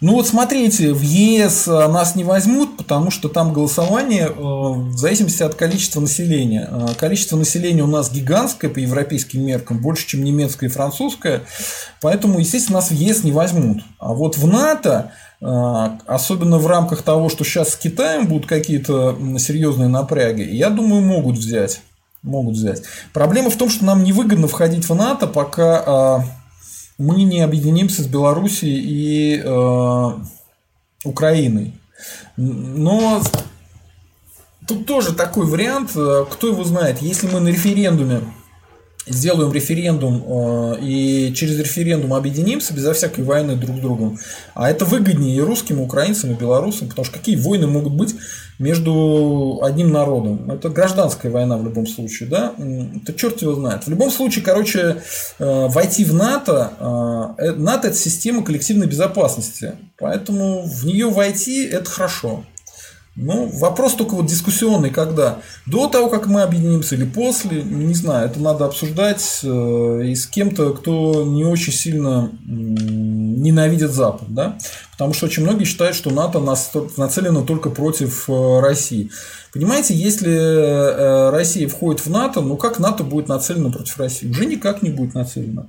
[0.00, 4.96] Ну вот смотрите, в ЕС а, нас не возьмут, потому что там голосование э, в
[4.96, 6.66] зависимости от количества населения.
[6.70, 11.42] А, количество населения у нас гигантское по европейским меркам, больше, чем немецкое и французское,
[12.00, 13.82] поэтому, естественно, нас в ЕС не возьмут.
[13.98, 19.88] А вот в НАТО, особенно в рамках того, что сейчас с Китаем будут какие-то серьезные
[19.88, 21.80] напряги, я думаю, могут взять
[22.22, 22.82] могут взять.
[23.12, 26.24] Проблема в том, что нам невыгодно входить в НАТО, пока а,
[26.98, 30.22] мы не объединимся с Белоруссией и а,
[31.04, 31.74] Украиной.
[32.36, 33.22] Но
[34.66, 38.20] тут тоже такой вариант, а, кто его знает, если мы на референдуме
[39.06, 44.18] сделаем референдум э, и через референдум объединимся безо всякой войны друг с другом.
[44.54, 48.14] А это выгоднее и русским, и украинцам, и белорусам, потому что какие войны могут быть
[48.58, 50.50] между одним народом?
[50.50, 52.54] Это гражданская война в любом случае, да?
[53.02, 53.84] Это черт его знает.
[53.84, 54.96] В любом случае, короче,
[55.38, 61.90] э, войти в НАТО, э, НАТО это система коллективной безопасности, поэтому в нее войти это
[61.90, 62.44] хорошо.
[63.16, 65.40] Ну, вопрос только вот дискуссионный, когда?
[65.66, 70.26] До того, как мы объединимся или после, не знаю, это надо обсуждать э, и с
[70.26, 74.58] кем-то, кто не очень сильно ненавидит Запад, да?
[74.92, 76.40] Потому что очень многие считают, что НАТО
[76.96, 79.10] нацелено только против э, России.
[79.52, 84.30] Понимаете, если э, Россия входит в НАТО, ну как НАТО будет нацелено против России?
[84.30, 85.68] Уже никак не будет нацелено.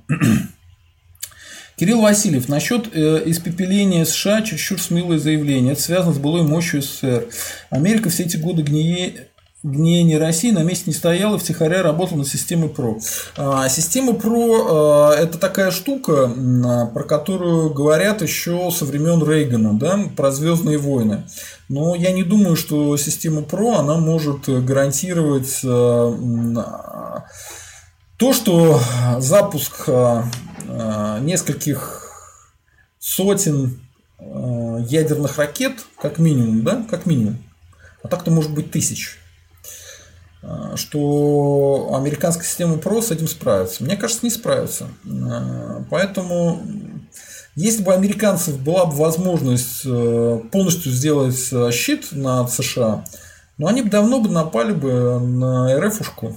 [1.82, 5.72] Кирилл Васильев, насчет э, испепеления США чересчур смелое заявление.
[5.72, 7.26] Это связано с былой мощью СССР.
[7.70, 9.26] Америка все эти годы гние,
[9.64, 13.00] гниения России на месте не стояла, втихаря работала над системой ПРО.
[13.36, 16.32] А, система ПРО а,– это такая штука,
[16.64, 21.24] а, про которую говорят еще со времен Рейгана, да, про Звездные войны.
[21.68, 27.24] Но я не думаю, что система ПРО она может гарантировать а,
[28.22, 28.80] то, что
[29.18, 30.24] запуск а,
[30.68, 32.08] а, нескольких
[33.00, 33.80] сотен
[34.20, 37.42] ядерных ракет, как минимум, да, как минимум,
[38.00, 39.18] а так-то может быть тысяч,
[40.76, 43.82] что американская система ПРО с этим справится.
[43.82, 44.86] Мне кажется, не справится.
[45.90, 46.62] Поэтому,
[47.56, 53.04] если бы американцев была бы возможность полностью сделать щит над США,
[53.58, 56.36] ну, они бы давно бы напали бы на РФушку.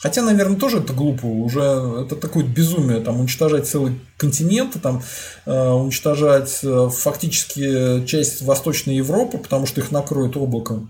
[0.00, 5.02] Хотя, наверное, тоже это глупо, уже это такое безумие, там уничтожать целый континент, там
[5.44, 10.88] э, уничтожать э, фактически часть Восточной Европы, потому что их накроет облаком.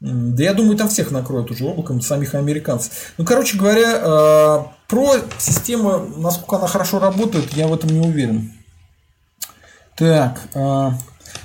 [0.00, 2.92] Да я думаю, там всех накроют уже облаком, самих американцев.
[3.16, 8.52] Ну, короче говоря, э, про систему, насколько она хорошо работает, я в этом не уверен.
[9.96, 10.90] Так, э,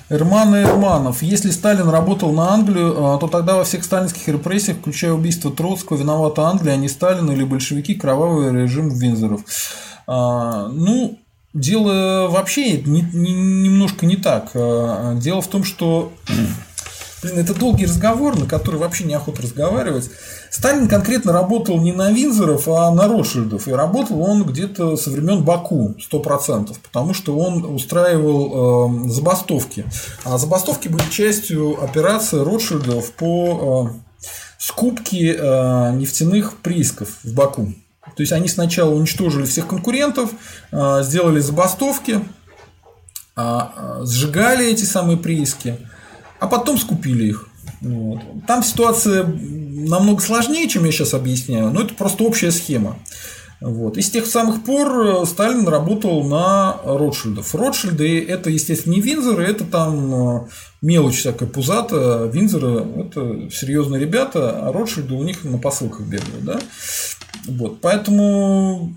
[0.08, 1.22] Эрман и Эрманов.
[1.22, 5.96] Если Сталин работал на Англию, а, то тогда во всех сталинских репрессиях, включая убийство Троцкого,
[5.96, 9.42] виновата Англия, а не Сталин или большевики, кровавый режим Винзоров.
[10.06, 11.18] А, ну,
[11.54, 14.50] дело вообще не, не, немножко не так.
[14.54, 16.12] А, дело в том, что
[17.22, 20.10] Блин, это долгий разговор, на который вообще неохота разговаривать.
[20.50, 23.68] Сталин конкретно работал не на Винзоров, а на Ротшильдов.
[23.68, 29.84] И работал он где-то со времен Баку, 100%, потому что он устраивал э, забастовки.
[30.24, 34.26] А забастовки были частью операции Ротшильдов по э,
[34.58, 37.72] скупке э, нефтяных приисков в Баку.
[38.16, 40.30] То есть они сначала уничтожили всех конкурентов,
[40.72, 42.20] э, сделали забастовки,
[43.36, 43.60] э,
[44.02, 45.76] сжигали эти самые прииски–
[46.42, 47.48] а потом скупили их.
[47.80, 48.20] Вот.
[48.48, 52.98] Там ситуация намного сложнее, чем я сейчас объясняю, но это просто общая схема.
[53.60, 53.96] Вот.
[53.96, 57.54] И с тех самых пор э, Сталин работал на Ротшильдов.
[57.54, 60.40] Ротшильды– это, естественно, не Винзоры, это там э,
[60.82, 62.28] мелочь всякая пузата.
[62.32, 66.44] Винзоры– это серьезные ребята, а Ротшильды у них на посылках бегают.
[66.44, 66.60] Да?
[67.46, 67.80] Вот.
[67.80, 68.94] Поэтому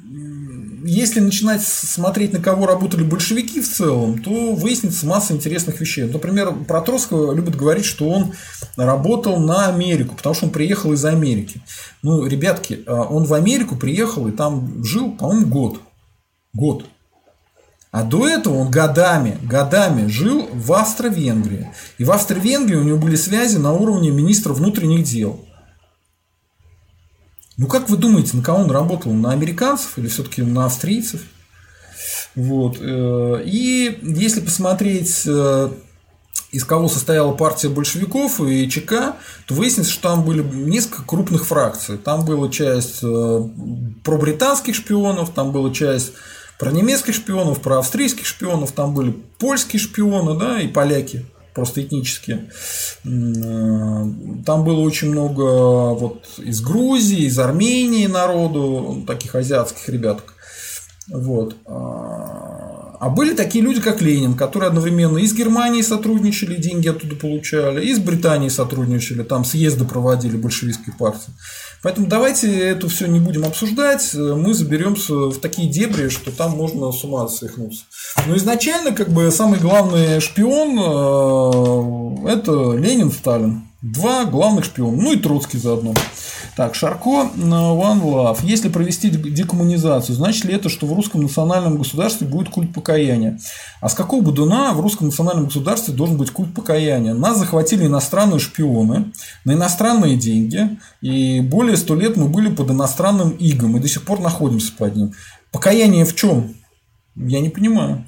[0.87, 6.03] если начинать смотреть, на кого работали большевики в целом, то выяснится масса интересных вещей.
[6.03, 8.33] Например, про Троцкого любят говорить, что он
[8.77, 11.61] работал на Америку, потому что он приехал из Америки.
[12.03, 15.79] Ну, ребятки, а, он в Америку приехал и там жил, по-моему, год.
[16.53, 16.85] Год.
[17.95, 21.71] А до этого он годами, годами жил в Австро-Венгрии.
[21.97, 25.45] И в Австро-Венгрии у него были связи на уровне министра внутренних дел.
[27.55, 29.13] Ну, как вы думаете, на кого он работал?
[29.13, 31.21] На американцев или все-таки на австрийцев?
[32.35, 32.79] Вот.
[32.81, 35.69] Э, и если посмотреть, э,
[36.51, 39.15] из кого состояла партия большевиков и ЧК,
[39.47, 41.97] то выяснится, что там были несколько крупных фракций.
[41.97, 43.49] Там была часть э,
[44.03, 46.11] про британских шпионов, там была часть
[46.59, 52.49] про немецких шпионов, про австрийских шпионов, там были польские шпионы, да, и поляки просто этнические.
[53.05, 53.07] Э,
[54.45, 60.33] там было очень много вот из Грузии, из Армении народу, таких азиатских ребяток.
[61.07, 61.55] Вот.
[62.99, 67.85] А, были такие люди, как Ленин, которые одновременно и с Германией сотрудничали, деньги оттуда получали,
[67.85, 71.33] и с Британией сотрудничали, там съезды проводили большевистской партии.
[71.81, 76.91] Поэтому давайте это все не будем обсуждать, мы заберемся в такие дебри, что там можно
[76.91, 77.83] с ума свихнуться.
[78.27, 80.79] Но изначально, как бы, самый главный шпион
[82.25, 83.63] э, это Ленин, Сталин.
[83.81, 84.99] Два главных шпиона.
[84.99, 85.93] Ну и Троцкий заодно.
[86.55, 88.39] Так, Шарко, э, One Love.
[88.43, 93.37] Если провести декоммунизацию, значит ли это, что в русском национальном государстве будет культ покаяния?
[93.81, 97.13] А с какого будуна в русском национальном государстве должен быть культ покаяния?
[97.13, 99.11] Нас захватили иностранные шпионы
[99.43, 104.05] на иностранные деньги, и более сто лет мы были под иностранным игом, и до сих
[104.05, 105.13] пор находимся под ним.
[105.51, 106.53] Покаяние в чем?
[107.17, 108.05] Я не понимаю.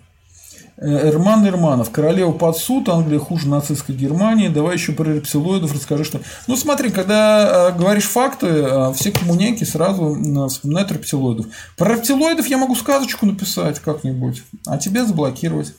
[0.80, 6.04] Э, Эрман Эрманов, королева под суд, Англия хуже нацистской Германии, давай еще про рептилоидов расскажи,
[6.04, 6.22] что...
[6.46, 10.16] Ну, смотри, когда э, говоришь факты, э, все коммуняки сразу
[10.50, 11.48] вспоминают рептилоидов.
[11.78, 15.74] Про рептилоидов я могу сказочку написать как-нибудь, а тебе заблокировать.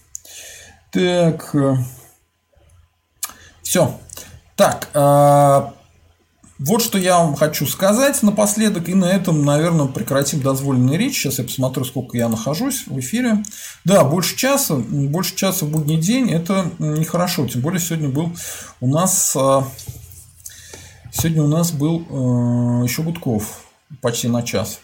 [0.91, 1.55] Так,
[3.63, 3.95] все.
[4.57, 4.89] Так,
[6.59, 11.17] вот что я вам хочу сказать напоследок, и на этом, наверное, прекратим дозволенную речь.
[11.17, 13.45] Сейчас я посмотрю, сколько я нахожусь в эфире.
[13.85, 17.47] Да, больше часа, больше часа в будний день, это нехорошо.
[17.47, 18.33] Тем более сегодня был
[18.81, 19.69] у нас, а,
[21.13, 23.61] сегодня у нас был а, еще Гудков
[24.03, 24.81] почти на час.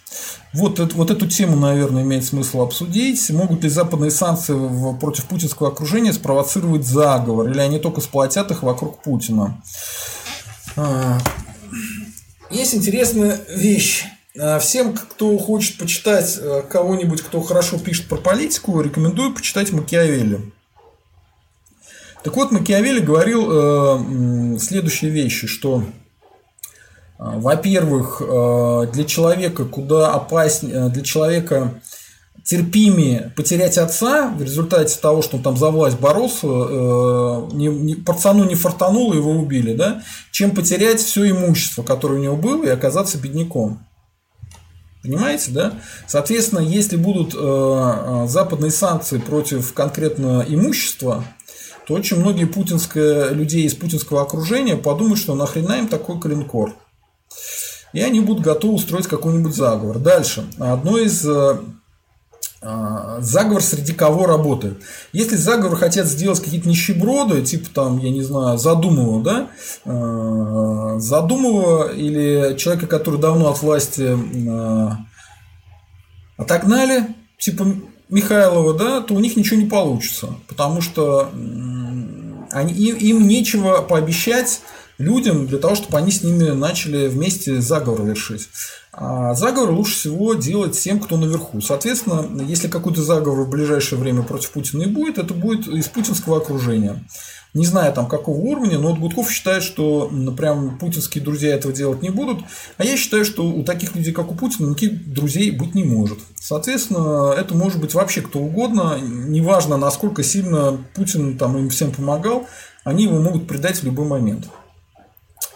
[0.52, 3.28] Вот, вот эту тему, наверное, имеет смысл обсудить.
[3.30, 4.54] Могут ли западные санкции
[5.00, 9.60] против путинского окружения спровоцировать заговор, или они только сплотят их вокруг Путина?
[12.54, 14.04] А, есть интересная вещь.
[14.38, 20.40] А, всем, кто хочет почитать э, кого-нибудь, кто хорошо пишет про политику, рекомендую почитать Макиавелли.
[22.22, 25.84] Так вот, Макиавелли говорил э, следующие вещи, что, э,
[27.18, 31.80] во-первых, э, для человека куда опаснее, для человека
[32.44, 37.94] терпимее потерять отца в результате того, что он там за власть боролся, э, не, не,
[37.94, 42.68] пацану не фартануло, его убили, да, чем потерять все имущество, которое у него было, и
[42.68, 43.86] оказаться бедняком.
[45.02, 45.74] Понимаете, да?
[46.06, 51.24] Соответственно, если будут э, э западные санкции против конкретно имущества,
[51.86, 56.74] то очень многие путинские, людей из путинского окружения подумают, что нахрена им такой клинкор.
[57.92, 59.98] И они будут готовы устроить какой-нибудь заговор.
[59.98, 60.46] Дальше.
[60.58, 61.58] Одно из э,
[63.20, 64.82] заговор среди кого работает.
[65.12, 69.48] Если заговор хотят сделать какие-то нищеброды, типа там, я не знаю, Задумова, да,
[69.84, 74.16] а, Задумова или человека, который давно от власти
[74.48, 74.98] а,
[76.36, 77.66] отогнали, типа
[78.08, 81.30] Михайлова, да, то у них ничего не получится, потому что
[82.50, 84.60] они, им нечего пообещать
[84.98, 88.48] людям для того, чтобы они с ними начали вместе заговор вершить.
[88.96, 91.60] А заговор лучше всего делать тем, кто наверху.
[91.60, 96.36] Соответственно, если какой-то заговор в ближайшее время против Путина и будет, это будет из путинского
[96.36, 97.02] окружения.
[97.54, 102.02] Не знаю там какого уровня, но вот Гудков считает, что прям путинские друзья этого делать
[102.02, 102.40] не будут.
[102.78, 106.18] А я считаю, что у таких людей, как у Путина, никаких друзей быть не может.
[106.34, 108.98] Соответственно, это может быть вообще кто угодно.
[109.00, 112.46] Неважно, насколько сильно Путин там им всем помогал,
[112.82, 114.48] они его могут предать в любой момент.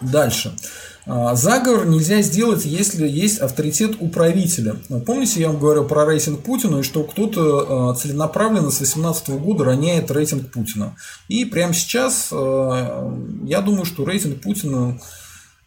[0.01, 0.55] Дальше.
[1.05, 4.75] А, заговор нельзя сделать, если есть авторитет у правителя.
[5.05, 9.63] Помните, я вам говорил про рейтинг Путина, и что кто-то а, целенаправленно с 2018 года
[9.63, 10.95] роняет рейтинг Путина.
[11.27, 13.11] И прямо сейчас а,
[13.43, 14.99] я думаю, что рейтинг Путина,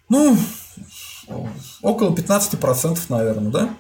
[0.09, 0.37] ну,
[1.81, 3.71] около 15%, наверное, да?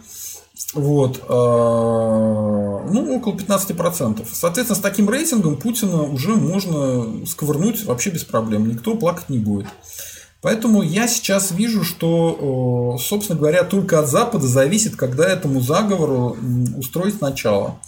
[0.75, 1.21] Вот.
[1.29, 4.27] Ну, около 15%.
[4.33, 8.69] Соответственно, с таким рейтингом Путина уже можно сковырнуть вообще без проблем.
[8.69, 9.67] Никто плакать не будет.
[10.43, 16.37] Поэтому я сейчас вижу, что, собственно говоря, только от Запада зависит, когда этому заговору
[16.77, 17.79] устроить начало.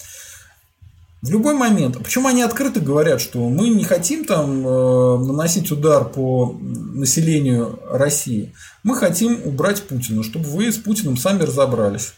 [1.20, 1.96] В любой момент.
[1.98, 8.52] Почему они открыто говорят, что мы не хотим там э, наносить удар по населению России,
[8.82, 12.12] мы хотим убрать Путина, чтобы вы с Путиным сами разобрались.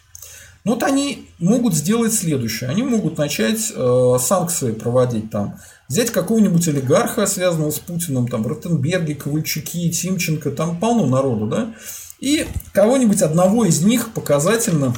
[0.65, 2.69] Ну вот они могут сделать следующее.
[2.69, 5.61] Они могут начать э, санкции проводить там.
[5.89, 11.75] Взять какого-нибудь олигарха, связанного с Путиным, там, Ротенберги, Ковальчуки, Тимченко, там полно народу, да,
[12.19, 14.95] и кого-нибудь одного из них показательно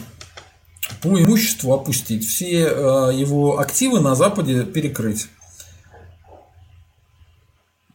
[1.02, 5.26] по имуществу опустить, все э, его активы на Западе перекрыть.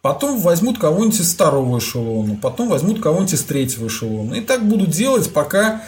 [0.02, 4.36] Потом возьмут кого-нибудь из второго эшелона, потом возьмут кого-нибудь из третьего эшелона.
[4.36, 5.82] И так будут делать, пока,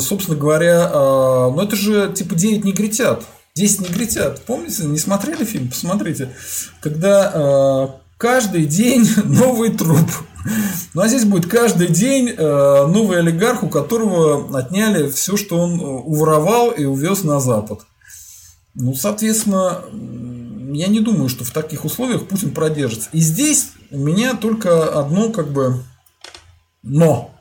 [0.00, 3.22] собственно говоря, ну это же типа 9 негритят.
[3.60, 4.42] 10 негритят.
[4.46, 5.68] Помните, не смотрели фильм?
[5.68, 6.30] Посмотрите.
[6.80, 10.08] Когда э, каждый день новый труп.
[10.94, 15.78] Ну а здесь будет каждый день э, новый олигарх, у которого отняли все, что он
[15.78, 17.80] э, уворовал и увез на Запад.
[18.74, 19.82] Ну, соответственно,
[20.72, 23.10] я не думаю, что в таких условиях Путин продержится.
[23.12, 25.82] И здесь у меня только одно как бы
[26.82, 27.34] но.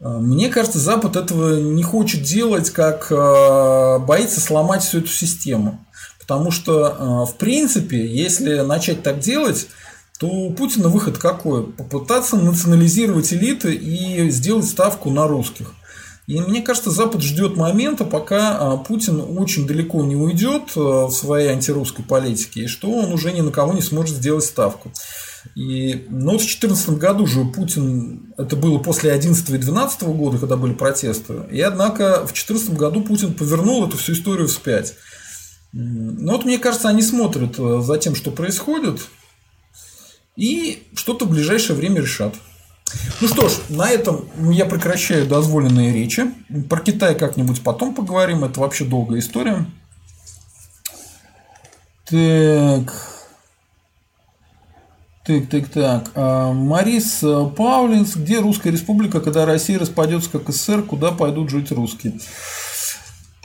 [0.00, 5.84] Э, мне кажется, Запад этого не хочет делать, как боится сломать всю эту систему.
[6.18, 9.66] Потому что, в принципе, если начать так делать,
[10.18, 11.64] то у Путина выход какой?
[11.64, 15.72] Попытаться национализировать элиты и сделать ставку на русских.
[16.28, 21.48] И мне кажется, Запад ждет момента, пока а, Путин очень далеко не уйдет в своей
[21.48, 24.92] антирусской политике, и что он уже ни на кого не сможет сделать ставку.
[25.54, 30.38] И, ну, вот в 2014 году же Путин, это было после 2011 и 2012 года,
[30.38, 34.94] когда были протесты, и однако в 2014 году Путин повернул эту всю историю вспять.
[35.72, 39.00] Ну вот мне кажется, они смотрят а, за тем, что происходит,
[40.36, 42.34] и что-то в ближайшее время решат.
[43.20, 46.32] Ну что ж, на этом я прекращаю дозволенные речи.
[46.70, 49.66] Про Китай как-нибудь потом поговорим, это вообще долгая история.
[52.08, 53.17] Так.
[55.28, 56.10] Так, так, так.
[56.14, 57.22] А, Марис
[57.54, 58.16] Паулинс.
[58.16, 62.14] Где Русская Республика, когда Россия распадется как СССР, куда пойдут жить русские?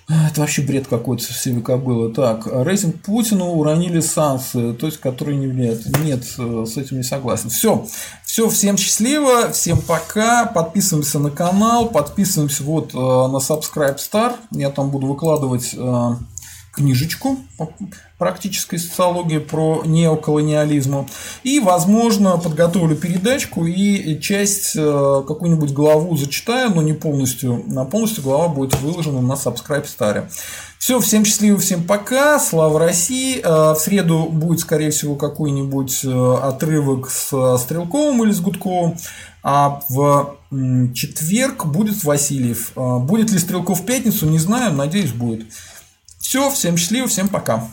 [0.08, 2.14] Это вообще бред какой-то все века было.
[2.14, 5.86] Так, рейтинг Путину уронили санкции, то есть, которые не влияют.
[6.00, 7.50] Нет, э, с этим не согласен.
[7.50, 7.86] Все.
[8.26, 10.46] Все, всем счастливо, всем пока.
[10.46, 14.36] Подписываемся на канал, подписываемся вот э, на Subscribe Star.
[14.52, 16.12] Я там буду выкладывать э,
[16.74, 17.38] книжечку
[18.18, 21.08] практической социологии про неоколониализм.
[21.44, 27.64] И, возможно, подготовлю передачку и часть, э, какую-нибудь главу зачитаю, но не полностью.
[27.68, 30.30] На полностью глава будет выложена на Subscribe Star.
[30.80, 33.40] Все, всем счастливо, всем пока, слава России.
[33.44, 38.96] Э, в среду будет, скорее всего, какой-нибудь э, отрывок с Стрелковым или с Гудковым.
[39.46, 40.38] А в
[40.94, 42.72] четверг будет Васильев.
[42.76, 45.48] Будет ли Стрелков в пятницу, не знаю, надеюсь, будет.
[46.24, 47.70] Все, всем счастливо, всем пока.